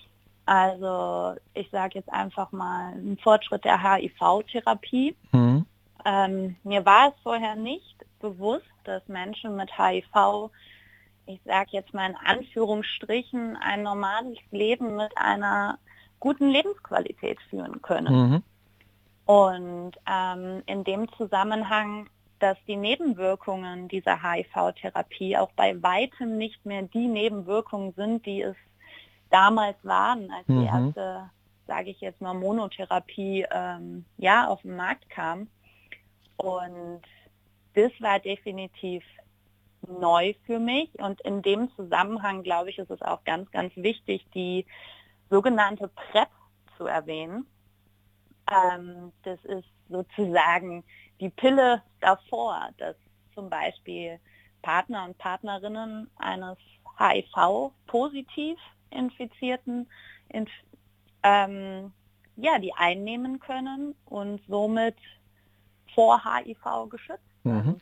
[0.49, 5.15] Also ich sage jetzt einfach mal ein Fortschritt der HIV-Therapie.
[5.31, 5.63] Mhm.
[6.03, 10.49] Ähm, mir war es vorher nicht bewusst, dass Menschen mit HIV,
[11.27, 15.77] ich sage jetzt mal in Anführungsstrichen, ein normales Leben mit einer
[16.19, 18.15] guten Lebensqualität führen können.
[18.31, 18.43] Mhm.
[19.27, 22.09] Und ähm, in dem Zusammenhang,
[22.39, 28.55] dass die Nebenwirkungen dieser HIV-Therapie auch bei weitem nicht mehr die Nebenwirkungen sind, die es
[29.29, 30.59] damals waren, als mhm.
[30.59, 31.29] die erste,
[31.67, 35.47] sage ich jetzt mal, Monotherapie ähm, ja auf den Markt kam.
[36.37, 37.01] Und
[37.75, 39.03] das war definitiv
[39.87, 40.89] neu für mich.
[40.99, 44.65] Und in dem Zusammenhang, glaube ich, ist es auch ganz, ganz wichtig, die
[45.29, 46.29] sogenannte PrEP
[46.77, 47.45] zu erwähnen.
[48.51, 50.83] Ähm, das ist sozusagen
[51.19, 52.95] die Pille davor, dass
[53.35, 54.19] zum Beispiel
[54.61, 56.57] Partner und Partnerinnen eines
[56.97, 58.57] HIV-positiv
[58.91, 59.87] Infizierten
[60.29, 60.49] inf
[61.23, 61.91] ähm,
[62.37, 64.95] ja, die einnehmen können und somit
[65.93, 67.77] vor HIV geschützt Mhm.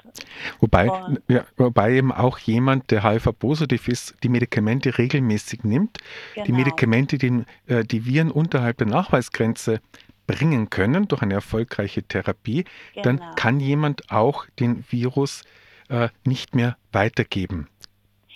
[0.60, 0.92] Wobei,
[1.28, 5.98] ja, wobei eben auch jemand, der HIV-positiv ist, die Medikamente regelmäßig nimmt.
[6.36, 6.46] Genau.
[6.46, 9.82] Die Medikamente, die äh, die Viren unterhalb der Nachweisgrenze
[10.28, 13.04] bringen können durch eine erfolgreiche Therapie, genau.
[13.04, 15.44] dann kann jemand auch den Virus
[15.90, 17.68] äh, nicht mehr weitergeben.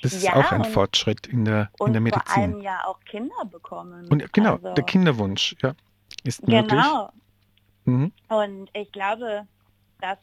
[0.02, 2.26] Das ist ja, auch ein und, Fortschritt in der, in der Medizin.
[2.26, 4.08] Vor allem ja auch Kinder bekommen.
[4.08, 5.74] Und genau, also, der Kinderwunsch, ja,
[6.24, 6.62] ist genau.
[6.62, 6.82] möglich.
[6.84, 7.10] Genau.
[7.86, 8.12] Mhm.
[8.30, 9.48] Und ich glaube,
[10.00, 10.18] dass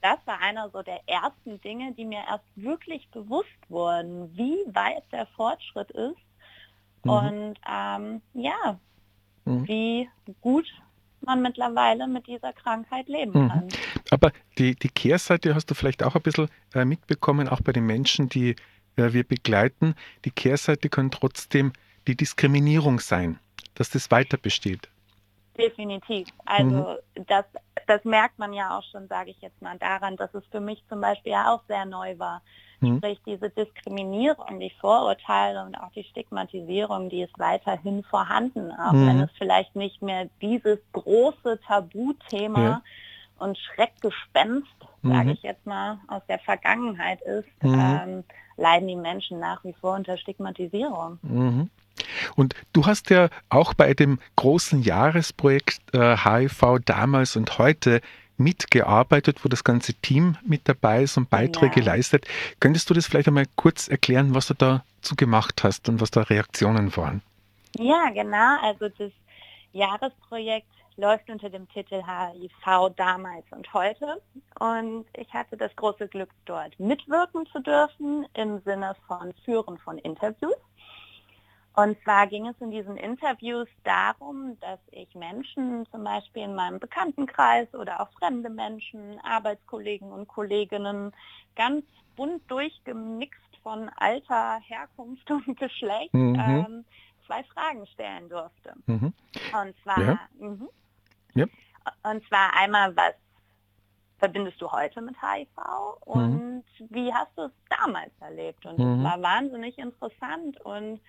[0.00, 5.04] das war einer so der ersten Dinge, die mir erst wirklich bewusst wurden, wie weit
[5.12, 6.16] der Fortschritt ist
[7.04, 7.10] mhm.
[7.10, 8.78] und ähm, ja,
[9.44, 9.68] mhm.
[9.68, 10.08] wie
[10.40, 10.66] gut
[11.20, 13.48] man mittlerweile mit dieser Krankheit leben mhm.
[13.48, 13.68] kann.
[14.10, 17.84] Aber die, die Kehrseite hast du vielleicht auch ein bisschen äh, mitbekommen, auch bei den
[17.84, 18.56] Menschen, die
[19.00, 19.94] äh, wir begleiten.
[20.24, 21.72] Die Kehrseite kann trotzdem
[22.06, 23.38] die Diskriminierung sein,
[23.74, 24.88] dass das weiter besteht.
[25.58, 26.28] Definitiv.
[26.46, 27.26] Also mhm.
[27.26, 27.44] das,
[27.86, 30.82] das merkt man ja auch schon, sage ich jetzt mal, daran, dass es für mich
[30.88, 32.42] zum Beispiel ja auch sehr neu war.
[32.80, 32.98] Mhm.
[32.98, 39.06] Sprich, diese Diskriminierung, die Vorurteile und auch die Stigmatisierung, die ist weiterhin vorhanden, auch mhm.
[39.06, 42.82] wenn es vielleicht nicht mehr dieses große Tabuthema ja.
[43.40, 44.68] Und Schreckgespenst,
[45.02, 45.30] sage mhm.
[45.30, 47.74] ich jetzt mal, aus der Vergangenheit ist, mhm.
[47.74, 48.24] ähm,
[48.56, 51.18] leiden die Menschen nach wie vor unter Stigmatisierung.
[51.22, 51.70] Mhm.
[52.36, 58.00] Und du hast ja auch bei dem großen Jahresprojekt äh, HIV damals und heute
[58.40, 61.86] mitgearbeitet, wo das ganze Team mit dabei ist und Beiträge ja.
[61.86, 62.26] leistet.
[62.58, 66.22] Könntest du das vielleicht einmal kurz erklären, was du dazu gemacht hast und was da
[66.22, 67.22] Reaktionen waren?
[67.76, 68.56] Ja, genau.
[68.62, 69.12] Also das
[69.72, 74.20] Jahresprojekt läuft unter dem Titel HIV damals und heute.
[74.58, 79.98] Und ich hatte das große Glück, dort mitwirken zu dürfen im Sinne von Führen von
[79.98, 80.54] Interviews.
[81.74, 86.78] Und zwar ging es in diesen Interviews darum, dass ich Menschen zum Beispiel in meinem
[86.78, 91.12] Bekanntenkreis oder auch fremde Menschen, Arbeitskollegen und Kolleginnen
[91.56, 91.84] ganz
[92.16, 96.34] bunt durchgemixt von Alter, Herkunft und Geschlecht mhm.
[96.38, 96.84] ähm,
[97.26, 98.74] zwei Fragen stellen durfte.
[98.86, 99.14] Mhm.
[99.52, 100.20] Und zwar, ja.
[100.38, 100.68] Mhm.
[101.34, 101.46] Ja.
[102.02, 103.14] und zwar einmal, was
[104.18, 105.48] verbindest du heute mit HIV
[106.00, 106.62] und mhm.
[106.90, 108.64] wie hast du es damals erlebt?
[108.66, 109.02] Und es mhm.
[109.02, 111.00] war wahnsinnig interessant und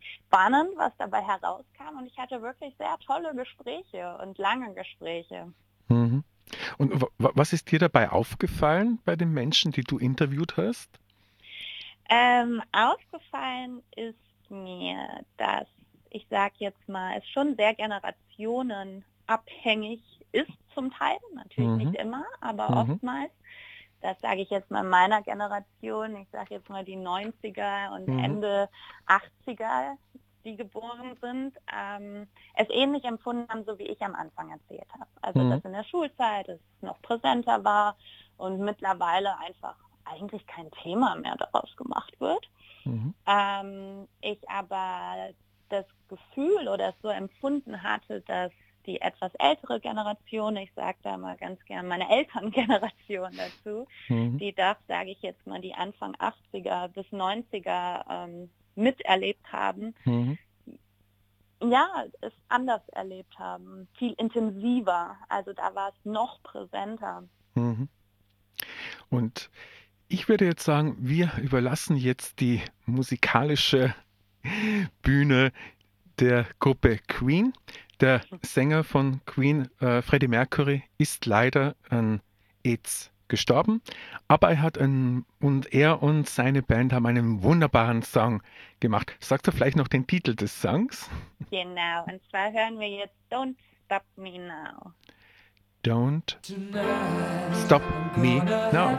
[0.00, 1.98] spannend, was dabei herauskam.
[1.98, 5.52] Und ich hatte wirklich sehr tolle Gespräche und lange Gespräche.
[5.88, 6.24] Mhm.
[6.78, 10.90] Und was ist dir dabei aufgefallen bei den Menschen, die du interviewt hast?
[12.08, 15.66] Ähm, aufgefallen ist mir, dass
[16.14, 17.74] ich sage jetzt mal, es schon sehr
[19.38, 20.02] generationenabhängig
[20.32, 21.76] ist zum Teil, natürlich mhm.
[21.76, 22.92] nicht immer, aber mhm.
[22.92, 23.30] oftmals
[24.02, 28.18] das sage ich jetzt mal meiner Generation, ich sage jetzt mal die 90er und mhm.
[28.18, 28.68] Ende
[29.06, 29.96] 80er,
[30.44, 35.06] die geboren sind, ähm, es ähnlich empfunden haben, so wie ich am Anfang erzählt habe.
[35.20, 35.50] Also mhm.
[35.50, 37.96] dass in der Schulzeit es noch präsenter war
[38.38, 42.50] und mittlerweile einfach eigentlich kein Thema mehr daraus gemacht wird.
[42.84, 43.14] Mhm.
[43.26, 45.30] Ähm, ich aber
[45.68, 48.50] das Gefühl oder es so empfunden hatte, dass
[48.86, 54.38] die etwas ältere Generation, ich sage da mal ganz gern meine Elterngeneration dazu, mhm.
[54.38, 60.38] die das, sage ich jetzt mal, die Anfang 80er bis 90er ähm, miterlebt haben, mhm.
[61.62, 65.16] ja, es anders erlebt haben, viel intensiver.
[65.28, 67.24] Also da war es noch präsenter.
[67.54, 67.88] Mhm.
[69.10, 69.50] Und
[70.08, 73.94] ich würde jetzt sagen, wir überlassen jetzt die musikalische
[75.02, 75.52] Bühne
[76.22, 77.52] der Gruppe Queen.
[78.00, 82.20] Der Sänger von Queen, äh, Freddie Mercury, ist leider an
[82.64, 83.80] AIDS gestorben,
[84.28, 88.42] aber er hat einen, und er und seine Band haben einen wunderbaren Song
[88.78, 89.16] gemacht.
[89.20, 91.08] Sagst du vielleicht noch den Titel des Songs?
[91.50, 93.56] Genau, und zwar hören wir jetzt Don't
[93.86, 94.92] Stop Me Now.
[95.84, 96.36] Don't
[97.64, 97.82] Stop
[98.16, 98.98] Me Now.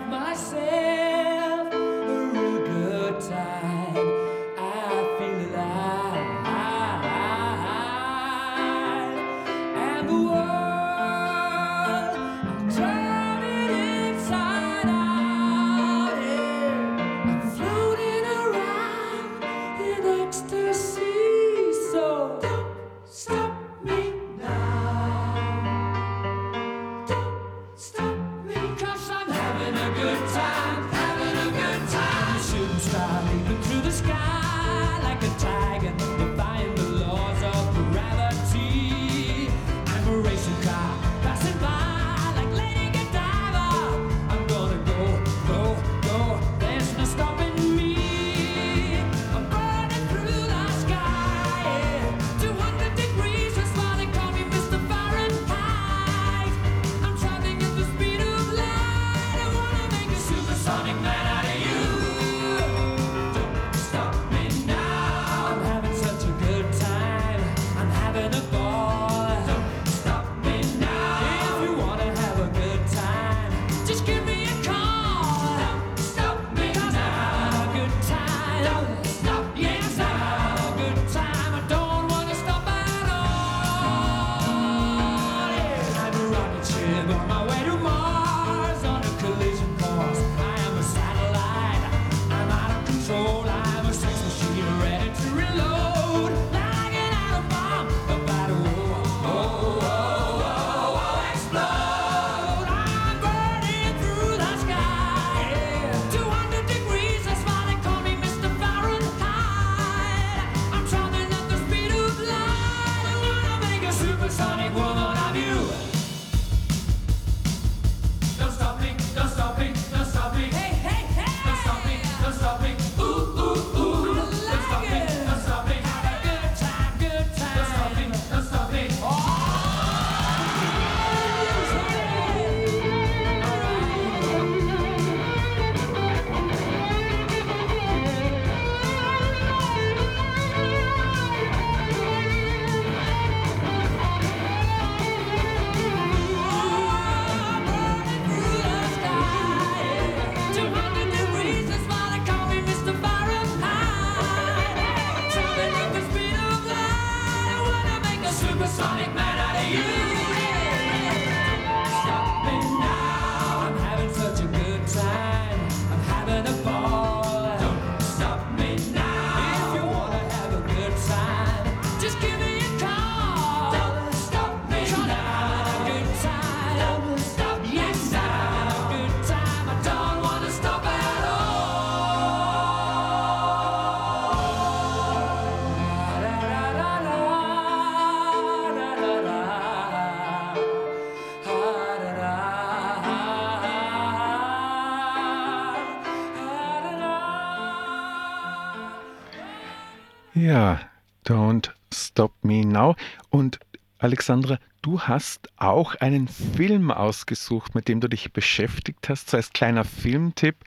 [200.43, 200.81] Ja,
[201.25, 202.97] Don't Stop Me Now.
[203.29, 203.61] Und
[203.97, 209.53] Alexandra, du hast auch einen Film ausgesucht, mit dem du dich beschäftigt hast, so als
[209.53, 210.57] kleiner Filmtipp.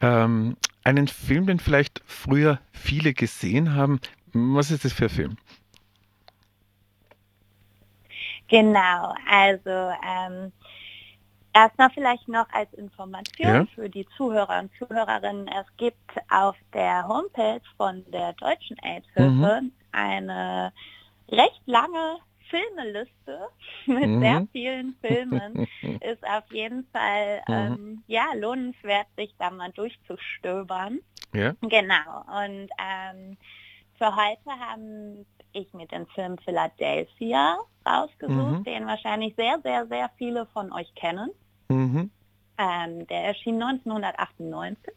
[0.00, 4.00] Ähm, einen Film, den vielleicht früher viele gesehen haben.
[4.34, 5.36] Was ist das für ein Film?
[8.46, 10.52] Genau, also ähm,
[11.54, 13.66] Erstmal vielleicht noch als Information ja.
[13.74, 15.48] für die Zuhörer und Zuhörerinnen.
[15.48, 19.72] Es gibt auf der Homepage von der Deutschen AIDS-Hilfe mhm.
[19.92, 20.72] eine
[21.30, 23.48] recht lange Filmeliste
[23.86, 24.20] mit mhm.
[24.20, 25.68] sehr vielen Filmen.
[26.00, 27.54] Ist auf jeden Fall mhm.
[27.54, 31.00] ähm, ja, lohnenswert, sich da mal durchzustöbern.
[31.34, 31.54] Ja.
[31.60, 32.24] Genau.
[32.44, 33.36] Und ähm,
[33.98, 38.64] für heute haben ich mir den Film Philadelphia rausgesucht, mhm.
[38.64, 41.30] den wahrscheinlich sehr, sehr, sehr viele von euch kennen.
[41.72, 42.10] Mhm.
[42.58, 44.94] Ähm, der erschien 1998.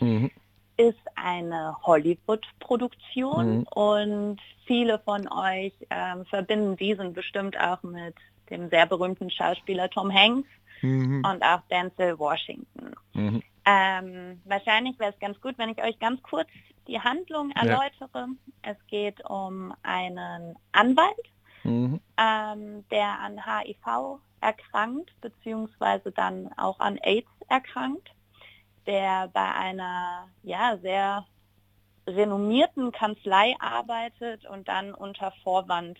[0.00, 0.30] Mhm.
[0.76, 3.66] Ist eine Hollywood-Produktion mhm.
[3.74, 8.14] und viele von euch ähm, verbinden diesen bestimmt auch mit
[8.50, 10.48] dem sehr berühmten Schauspieler Tom Hanks
[10.82, 11.24] mhm.
[11.24, 12.92] und auch Denzel Washington.
[13.14, 13.42] Mhm.
[13.64, 16.48] Ähm, wahrscheinlich wäre es ganz gut, wenn ich euch ganz kurz
[16.86, 18.08] die Handlung erläutere.
[18.14, 18.28] Ja.
[18.62, 21.16] Es geht um einen Anwalt,
[21.68, 22.00] mhm.
[22.16, 28.10] ähm, der an HIV erkrankt, beziehungsweise dann auch an AIDS erkrankt,
[28.86, 31.26] der bei einer ja, sehr
[32.06, 35.98] renommierten Kanzlei arbeitet und dann unter Vorwand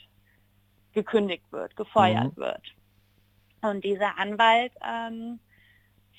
[0.92, 2.40] gekündigt wird, gefeuert mhm.
[2.40, 2.62] wird.
[3.60, 5.40] Und dieser Anwalt ähm,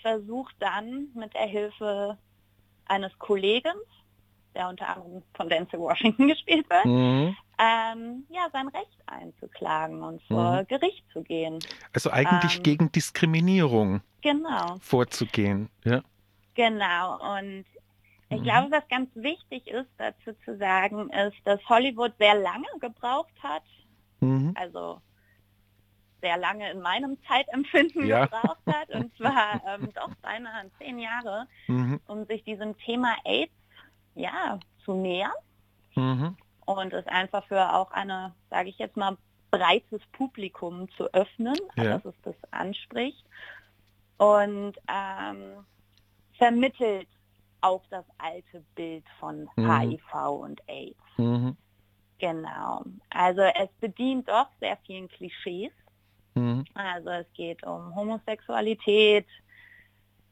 [0.01, 2.17] versucht dann mit der Hilfe
[2.85, 3.73] eines Kollegen,
[4.55, 7.35] der unter anderem von Denzel Washington gespielt wird, mhm.
[7.59, 10.67] Ähm, ja, sein Recht einzuklagen und vor mhm.
[10.67, 11.59] Gericht zu gehen.
[11.93, 14.77] Also eigentlich ähm, gegen Diskriminierung genau.
[14.79, 15.69] vorzugehen.
[15.83, 16.01] Ja.
[16.55, 17.37] Genau.
[17.37, 17.65] Und
[18.29, 18.43] ich mhm.
[18.43, 23.63] glaube, was ganz wichtig ist dazu zu sagen, ist, dass Hollywood sehr lange gebraucht hat.
[24.21, 24.53] Mhm.
[24.55, 25.01] Also
[26.21, 28.25] sehr lange in meinem Zeitempfinden ja.
[28.25, 31.99] gebraucht hat, und zwar ähm, doch beinahe zehn Jahre, mhm.
[32.07, 33.53] um sich diesem Thema AIDS
[34.15, 35.31] ja, zu nähern
[35.95, 36.35] mhm.
[36.77, 39.17] Und es einfach für auch eine, sage ich jetzt mal,
[39.51, 41.97] breites Publikum zu öffnen, ja.
[41.97, 43.25] dass es das anspricht
[44.17, 45.65] und ähm,
[46.37, 47.07] vermittelt
[47.61, 49.79] auch das alte Bild von mhm.
[49.79, 50.99] HIV und AIDS.
[51.17, 51.57] Mhm.
[52.19, 52.83] Genau.
[53.09, 55.71] Also es bedient doch sehr vielen Klischees.
[56.35, 56.65] Mhm.
[56.73, 59.25] Also es geht um Homosexualität,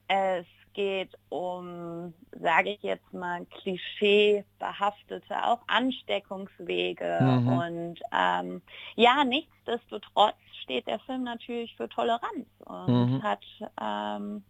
[0.08, 0.46] es
[0.78, 7.18] geht um, sage ich jetzt mal, klischeebehaftete auch Ansteckungswege.
[7.20, 7.48] Mhm.
[7.48, 8.62] Und ähm,
[8.96, 13.24] ja, nichtsdestotrotz steht der Film natürlich für Toleranz und mhm.
[13.24, 13.44] hat
[13.82, 14.44] ähm,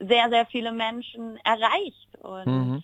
[0.00, 2.82] sehr, sehr viele Menschen erreicht und mhm.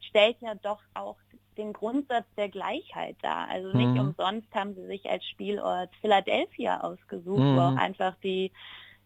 [0.00, 1.18] stellt ja doch auch
[1.56, 3.48] den Grundsatz der Gleichheit dar.
[3.48, 4.08] Also nicht mhm.
[4.08, 7.56] umsonst haben sie sich als Spielort Philadelphia ausgesucht, mhm.
[7.56, 8.50] wo auch einfach die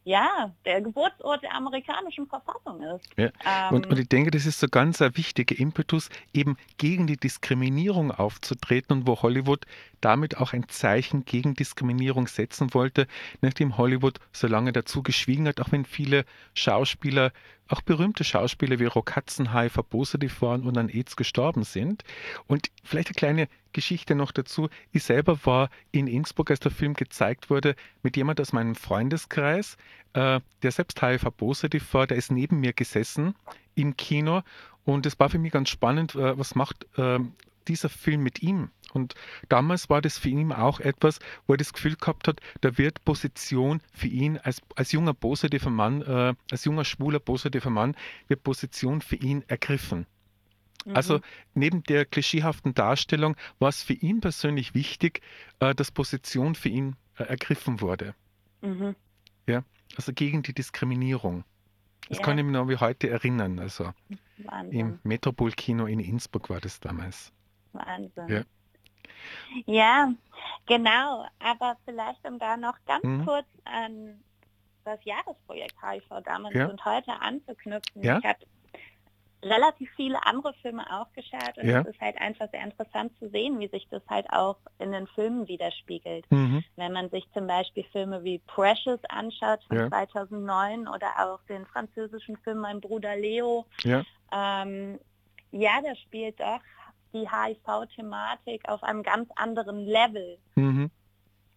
[0.07, 3.09] ja, der Geburtsort der amerikanischen Verfassung ist.
[3.17, 3.31] Ja.
[3.45, 7.17] Ähm, und, und, ich denke, das ist so ganz ein wichtiger Impetus, eben gegen die
[7.17, 9.67] Diskriminierung aufzutreten und wo Hollywood
[10.01, 13.09] damit auch ein Zeichen gegen Diskriminierung setzen wollte,
[13.41, 17.33] nachdem Hollywood so lange dazu geschwiegen hat, auch wenn viele Schauspieler
[17.69, 22.05] auch berühmte Schauspieler wie Rock Hudson-Haifer positiv waren und an AIDS gestorben sind.
[22.47, 24.69] Und vielleicht eine kleine Geschichte noch dazu.
[24.93, 29.77] Ich selber war in Innsbruck, als der Film gezeigt wurde, mit jemand aus meinem Freundeskreis,
[30.15, 33.35] äh, der selbst HIV-positiv war, der ist neben mir gesessen
[33.75, 34.43] im Kino
[34.87, 37.19] und es war für mich ganz spannend, äh, was macht äh,
[37.69, 38.71] dieser Film mit ihm?
[38.93, 39.15] Und
[39.49, 43.05] damals war das für ihn auch etwas, wo er das Gefühl gehabt hat, da wird
[43.05, 47.95] Position für ihn als, als junger positiver Mann, äh, als junger schwuler positiver Mann,
[48.29, 50.07] wird Position für ihn ergriffen.
[50.87, 50.97] Mhm.
[50.97, 51.21] Also
[51.55, 55.21] neben der klischeehaften Darstellung war es für ihn persönlich wichtig,
[55.61, 58.15] äh, dass Position für ihn äh, ergriffen wurde.
[58.63, 58.95] Mhm.
[59.47, 59.63] Ja,
[59.97, 61.45] also gegen die Diskriminierung.
[62.09, 62.25] Das ja.
[62.25, 63.59] kann ich mich noch wie heute erinnern.
[63.59, 63.93] Also
[64.39, 64.79] Wahnsinn.
[64.79, 67.33] im Metropolkino in Innsbruck war das damals.
[67.79, 68.29] Wahnsinn.
[68.29, 68.43] Ja.
[69.67, 70.13] Ja,
[70.67, 71.27] genau.
[71.39, 73.25] Aber vielleicht, um da noch ganz mhm.
[73.25, 74.21] kurz an
[74.85, 76.67] das Jahresprojekt HIV damals ja.
[76.67, 78.03] und heute anzuknüpfen.
[78.03, 78.19] Ja.
[78.19, 78.39] Ich habe
[79.43, 81.81] relativ viele andere Filme auch geschaut und ja.
[81.81, 85.07] es ist halt einfach sehr interessant zu sehen, wie sich das halt auch in den
[85.09, 86.31] Filmen widerspiegelt.
[86.31, 86.65] Mhm.
[86.77, 89.89] Wenn man sich zum Beispiel Filme wie Precious anschaut von ja.
[89.89, 94.03] 2009 oder auch den französischen Film Mein Bruder Leo, ja,
[94.33, 94.99] ähm,
[95.53, 96.61] ja der spielt doch
[97.17, 100.39] die HIV-Thematik auf einem ganz anderen Level.
[100.55, 100.91] Mhm.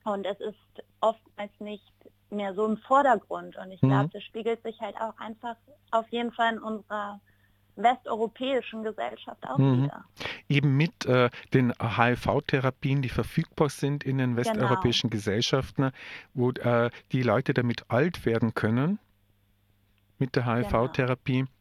[0.05, 1.91] Und es ist oftmals nicht
[2.29, 3.57] mehr so im Vordergrund.
[3.57, 3.89] Und ich mhm.
[3.89, 5.55] glaube, das spiegelt sich halt auch einfach
[5.91, 7.19] auf jeden Fall in unserer
[7.75, 9.83] westeuropäischen Gesellschaft auch mhm.
[9.83, 10.05] wieder.
[10.47, 14.47] Eben mit äh, den HIV-Therapien, die verfügbar sind in den genau.
[14.47, 15.19] westeuropäischen genau.
[15.19, 15.91] Gesellschaften,
[16.33, 18.99] wo äh, die Leute damit alt werden können
[20.17, 21.39] mit der HIV-Therapie.
[21.39, 21.51] Genau.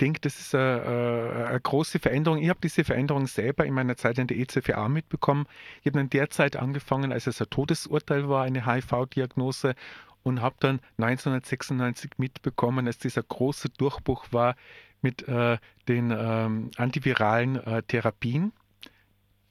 [0.00, 2.38] Ich denke, das ist eine, äh, eine große Veränderung.
[2.38, 5.44] Ich habe diese Veränderung selber in meiner Zeit in der ECVA mitbekommen.
[5.80, 9.74] Ich habe dann derzeit angefangen, als es ein Todesurteil war, eine HIV-Diagnose
[10.22, 14.56] und habe dann 1996 mitbekommen, als dieser große Durchbruch war
[15.02, 18.54] mit äh, den ähm, antiviralen äh, Therapien.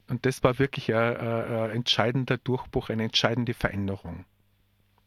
[0.08, 4.26] Und das war wirklich ein, ein, entscheidender Durchbruch, eine entscheidende Veränderung.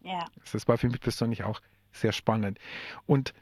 [0.04, 0.24] Ja.
[0.52, 2.60] Das war für mich persönlich auch sehr spannend.
[3.06, 3.34] Und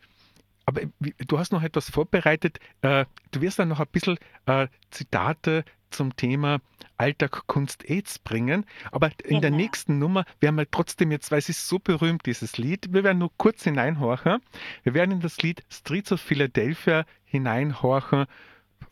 [0.71, 0.83] aber
[1.27, 2.61] du hast noch etwas vorbereitet.
[2.83, 6.61] Äh, du wirst dann noch ein bisschen äh, Zitate zum Thema
[6.97, 8.65] Alltag, Kunst, AIDS bringen.
[8.93, 9.41] Aber in genau.
[9.41, 13.03] der nächsten Nummer werden wir trotzdem jetzt, weil es ist so berühmt, dieses Lied, wir
[13.03, 14.39] werden nur kurz hineinhorchen.
[14.85, 18.27] Wir werden in das Lied Streets of Philadelphia hineinhorchen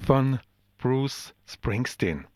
[0.05, 0.41] von
[0.79, 2.27] Bruce Springsteen.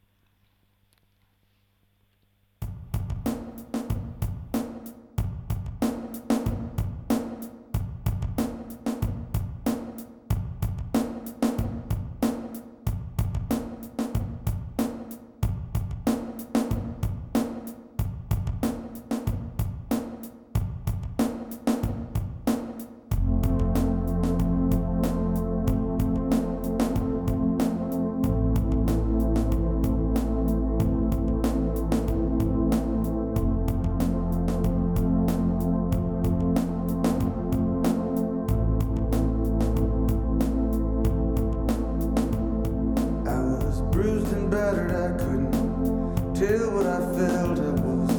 [46.46, 47.58] tell what I felt.
[47.60, 48.10] I was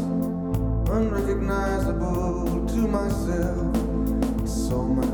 [0.89, 3.75] unrecognizable to myself.
[4.41, 5.05] I saw my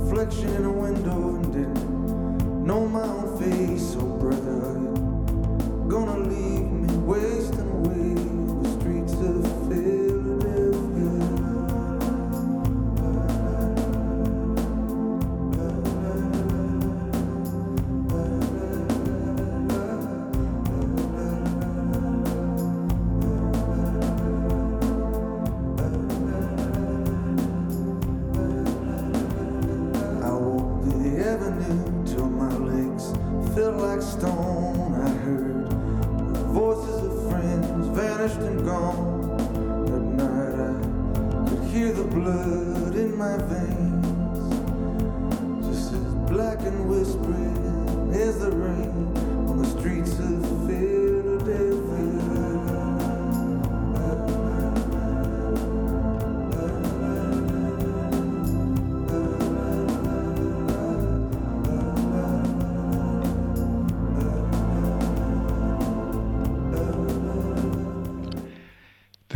[0.00, 0.72] reflection in a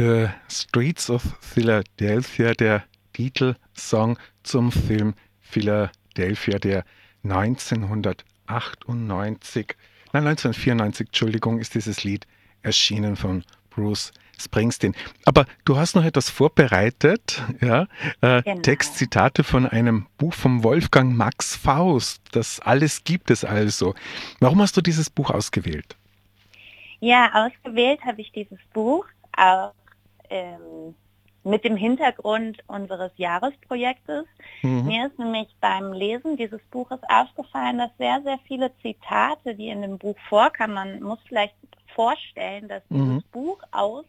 [0.04, 2.84] The Streets of Philadelphia, der
[3.14, 6.84] Titelsong zum Film Philadelphia, der
[7.22, 9.76] 1998,
[10.12, 12.26] nein 1994, Entschuldigung, ist dieses Lied
[12.62, 14.94] erschienen von Bruce Springsteen.
[15.24, 17.86] Aber du hast noch etwas vorbereitet, ja?
[18.20, 18.60] Äh, genau.
[18.60, 22.20] Textzitate von einem Buch von Wolfgang Max Faust.
[22.32, 23.94] Das alles gibt es also.
[24.38, 25.96] Warum hast du dieses Buch ausgewählt?
[27.00, 29.72] Ja, ausgewählt habe ich dieses Buch auch
[30.34, 30.94] ähm,
[31.44, 34.24] mit dem Hintergrund unseres Jahresprojektes.
[34.62, 34.86] Mhm.
[34.86, 39.82] Mir ist nämlich beim Lesen dieses Buches aufgefallen, dass sehr, sehr viele Zitate, die in
[39.82, 41.54] dem Buch vorkamen, man muss vielleicht
[41.94, 43.22] vorstellen, dass dieses mhm.
[43.30, 44.04] Buch aus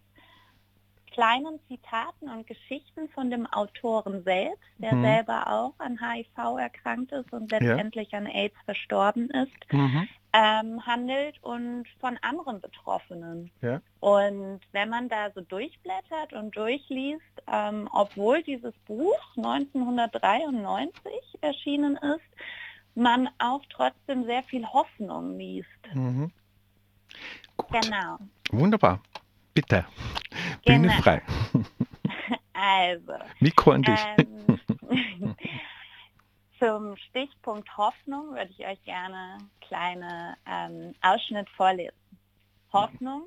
[1.15, 5.03] kleinen Zitaten und Geschichten von dem Autoren selbst, der mhm.
[5.03, 8.19] selber auch an HIV erkrankt ist und letztendlich ja.
[8.19, 10.09] an AIDS verstorben ist, mhm.
[10.33, 13.49] ähm, handelt und von anderen Betroffenen.
[13.61, 13.81] Ja.
[14.01, 22.25] Und wenn man da so durchblättert und durchliest, ähm, obwohl dieses Buch 1993 erschienen ist,
[22.93, 25.69] man auch trotzdem sehr viel Hoffnung liest.
[25.93, 26.29] Mhm.
[27.71, 28.17] Genau.
[28.51, 28.99] Wunderbar.
[29.55, 29.85] Bitte.
[30.65, 31.01] Bühne genau.
[31.01, 31.21] frei.
[32.57, 33.13] Also.
[33.41, 33.99] Mikro an dich.
[34.17, 34.59] Ähm,
[36.59, 41.93] zum Stichpunkt Hoffnung würde ich euch gerne einen kleinen ähm, Ausschnitt vorlesen.
[42.71, 43.23] Hoffnung,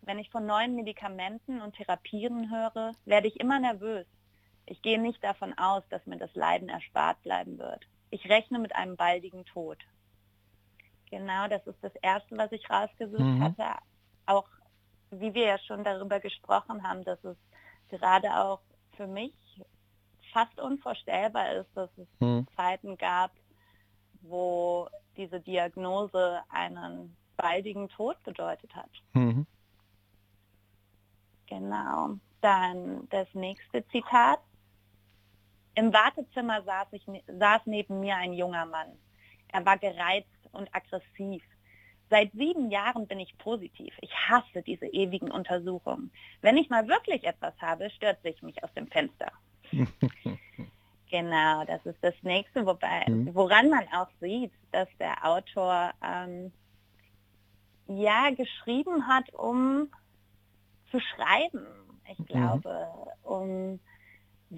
[0.00, 4.06] wenn ich von neuen Medikamenten und Therapien höre, werde ich immer nervös.
[4.66, 7.86] Ich gehe nicht davon aus, dass mir das Leiden erspart bleiben wird.
[8.10, 9.78] Ich rechne mit einem baldigen Tod.
[11.10, 13.42] Genau, das ist das Erste, was ich rausgesucht mhm.
[13.42, 13.66] hatte.
[14.26, 14.48] Auch
[15.12, 17.36] wie wir ja schon darüber gesprochen haben, dass es
[17.88, 18.60] gerade auch
[18.96, 19.34] für mich
[20.32, 22.46] fast unvorstellbar ist, dass es hm.
[22.56, 23.32] Zeiten gab,
[24.22, 28.90] wo diese Diagnose einen baldigen Tod bedeutet hat.
[29.12, 29.46] Mhm.
[31.46, 32.14] Genau.
[32.40, 34.40] Dann das nächste Zitat.
[35.74, 38.92] Im Wartezimmer saß, ich, saß neben mir ein junger Mann.
[39.48, 41.42] Er war gereizt und aggressiv.
[42.12, 43.94] Seit sieben Jahren bin ich positiv.
[44.02, 46.10] Ich hasse diese ewigen Untersuchungen.
[46.42, 49.32] Wenn ich mal wirklich etwas habe, stürze ich mich aus dem Fenster.
[51.10, 53.34] genau, das ist das nächste, wobei, mhm.
[53.34, 56.52] woran man auch sieht, dass der Autor ähm,
[57.86, 59.88] ja geschrieben hat, um
[60.90, 61.66] zu schreiben.
[62.10, 62.26] Ich mhm.
[62.26, 62.88] glaube,
[63.22, 63.80] um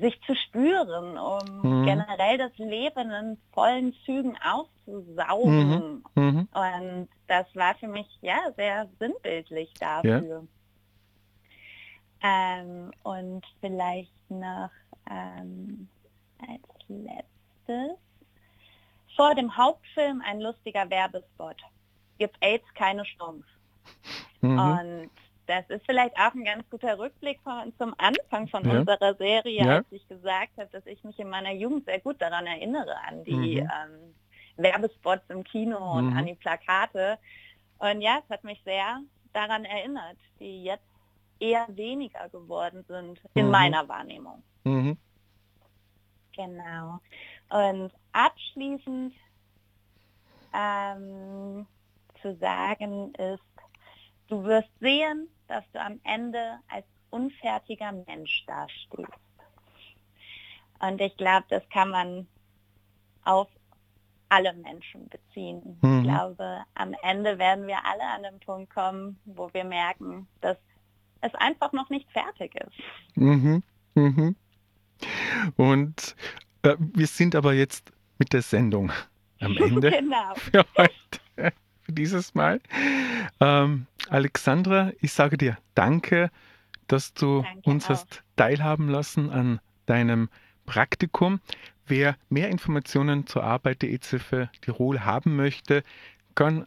[0.00, 1.84] sich zu spüren, um mhm.
[1.84, 6.04] generell das Leben in vollen Zügen auszusaugen.
[6.14, 6.22] Mhm.
[6.22, 6.48] Mhm.
[6.52, 10.46] Und das war für mich ja sehr sinnbildlich dafür.
[12.22, 12.58] Ja.
[12.58, 14.70] Ähm, und vielleicht noch
[15.08, 15.88] ähm,
[16.40, 17.98] als letztes.
[19.14, 21.56] Vor dem Hauptfilm ein lustiger Werbespot.
[22.18, 23.46] Gibt AIDS keine Chance.
[24.40, 24.58] Mhm.
[24.58, 25.10] Und
[25.46, 28.78] das ist vielleicht auch ein ganz guter Rückblick von, zum Anfang von ja.
[28.78, 29.76] unserer Serie, ja.
[29.76, 33.24] als ich gesagt habe, dass ich mich in meiner Jugend sehr gut daran erinnere, an
[33.24, 33.70] die mhm.
[33.70, 34.14] ähm,
[34.56, 36.08] Werbespots im Kino mhm.
[36.08, 37.18] und an die Plakate.
[37.78, 39.00] Und ja, es hat mich sehr
[39.32, 40.84] daran erinnert, die jetzt
[41.40, 43.52] eher weniger geworden sind in mhm.
[43.52, 44.42] meiner Wahrnehmung.
[44.64, 44.96] Mhm.
[46.34, 47.00] Genau.
[47.50, 49.14] Und abschließend
[50.52, 51.66] ähm,
[52.22, 53.42] zu sagen ist,
[54.28, 59.12] du wirst sehen, dass du am Ende als unfertiger Mensch dastehst.
[60.80, 62.26] Und ich glaube, das kann man
[63.24, 63.48] auf
[64.28, 65.78] alle Menschen beziehen.
[65.80, 65.98] Mhm.
[65.98, 70.56] Ich glaube, am Ende werden wir alle an den Punkt kommen, wo wir merken, dass
[71.20, 73.16] es einfach noch nicht fertig ist.
[73.16, 73.62] Mhm.
[73.94, 74.36] Mhm.
[75.56, 76.16] Und
[76.62, 78.90] äh, wir sind aber jetzt mit der Sendung
[79.40, 80.34] am Ende genau.
[80.34, 81.52] für heute,
[81.84, 82.60] für dieses Mal.
[83.40, 86.30] Ähm, Alexandra, ich sage dir danke,
[86.88, 87.90] dass du danke uns auch.
[87.90, 90.28] hast teilhaben lassen an deinem
[90.66, 91.40] Praktikum.
[91.86, 95.82] Wer mehr Informationen zur Arbeit der EZF Tirol haben möchte,
[96.34, 96.66] kann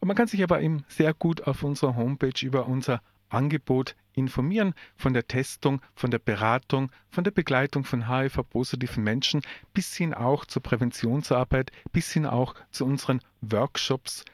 [0.00, 3.00] und man kann sich aber eben sehr gut auf unserer Homepage über unser
[3.30, 9.40] Angebot informieren von der Testung, von der Beratung, von der Begleitung von HIV-positiven Menschen
[9.72, 14.26] bis hin auch zur Präventionsarbeit, bis hin auch zu unseren Workshops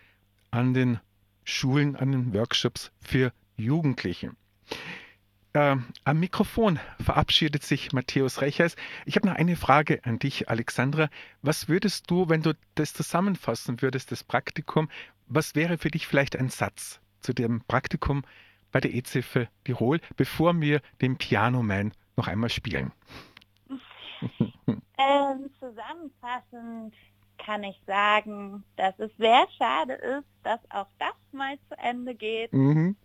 [0.50, 0.98] an den
[1.44, 4.32] Schulen, an den Workshops für Jugendliche.
[5.53, 8.76] Äh, am Mikrofon verabschiedet sich Matthäus Rechers.
[9.05, 11.09] Ich habe noch eine Frage an dich, Alexandra.
[11.42, 14.88] Was würdest du, wenn du das zusammenfassen würdest, das Praktikum,
[15.26, 18.22] was wäre für dich vielleicht ein Satz zu dem Praktikum
[18.70, 22.92] bei der EZF Tirol, bevor wir den Pianoman noch einmal spielen?
[25.03, 26.94] Ähm, zusammenfassend
[27.38, 32.53] kann ich sagen, dass es sehr schade ist, dass auch das mal zu Ende geht.
[32.53, 32.96] Mhm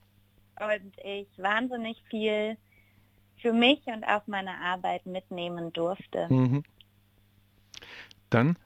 [0.59, 2.57] und ich wahnsinnig viel
[3.37, 6.27] für mich und auch meine Arbeit mitnehmen durfte.
[6.29, 6.63] Mhm.
[8.29, 8.57] Dann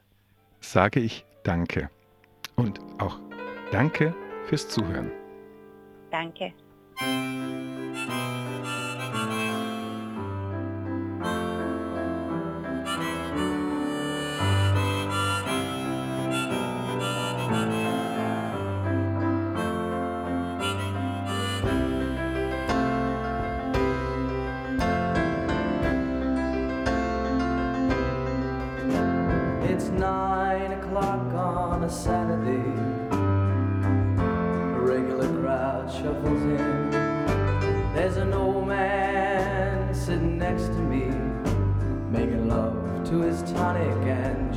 [0.62, 1.90] sage ich Danke
[2.56, 3.20] und auch
[3.72, 4.14] Danke
[4.46, 5.12] fürs Zuhören.
[6.12, 6.54] Danke.
[44.10, 44.49] again.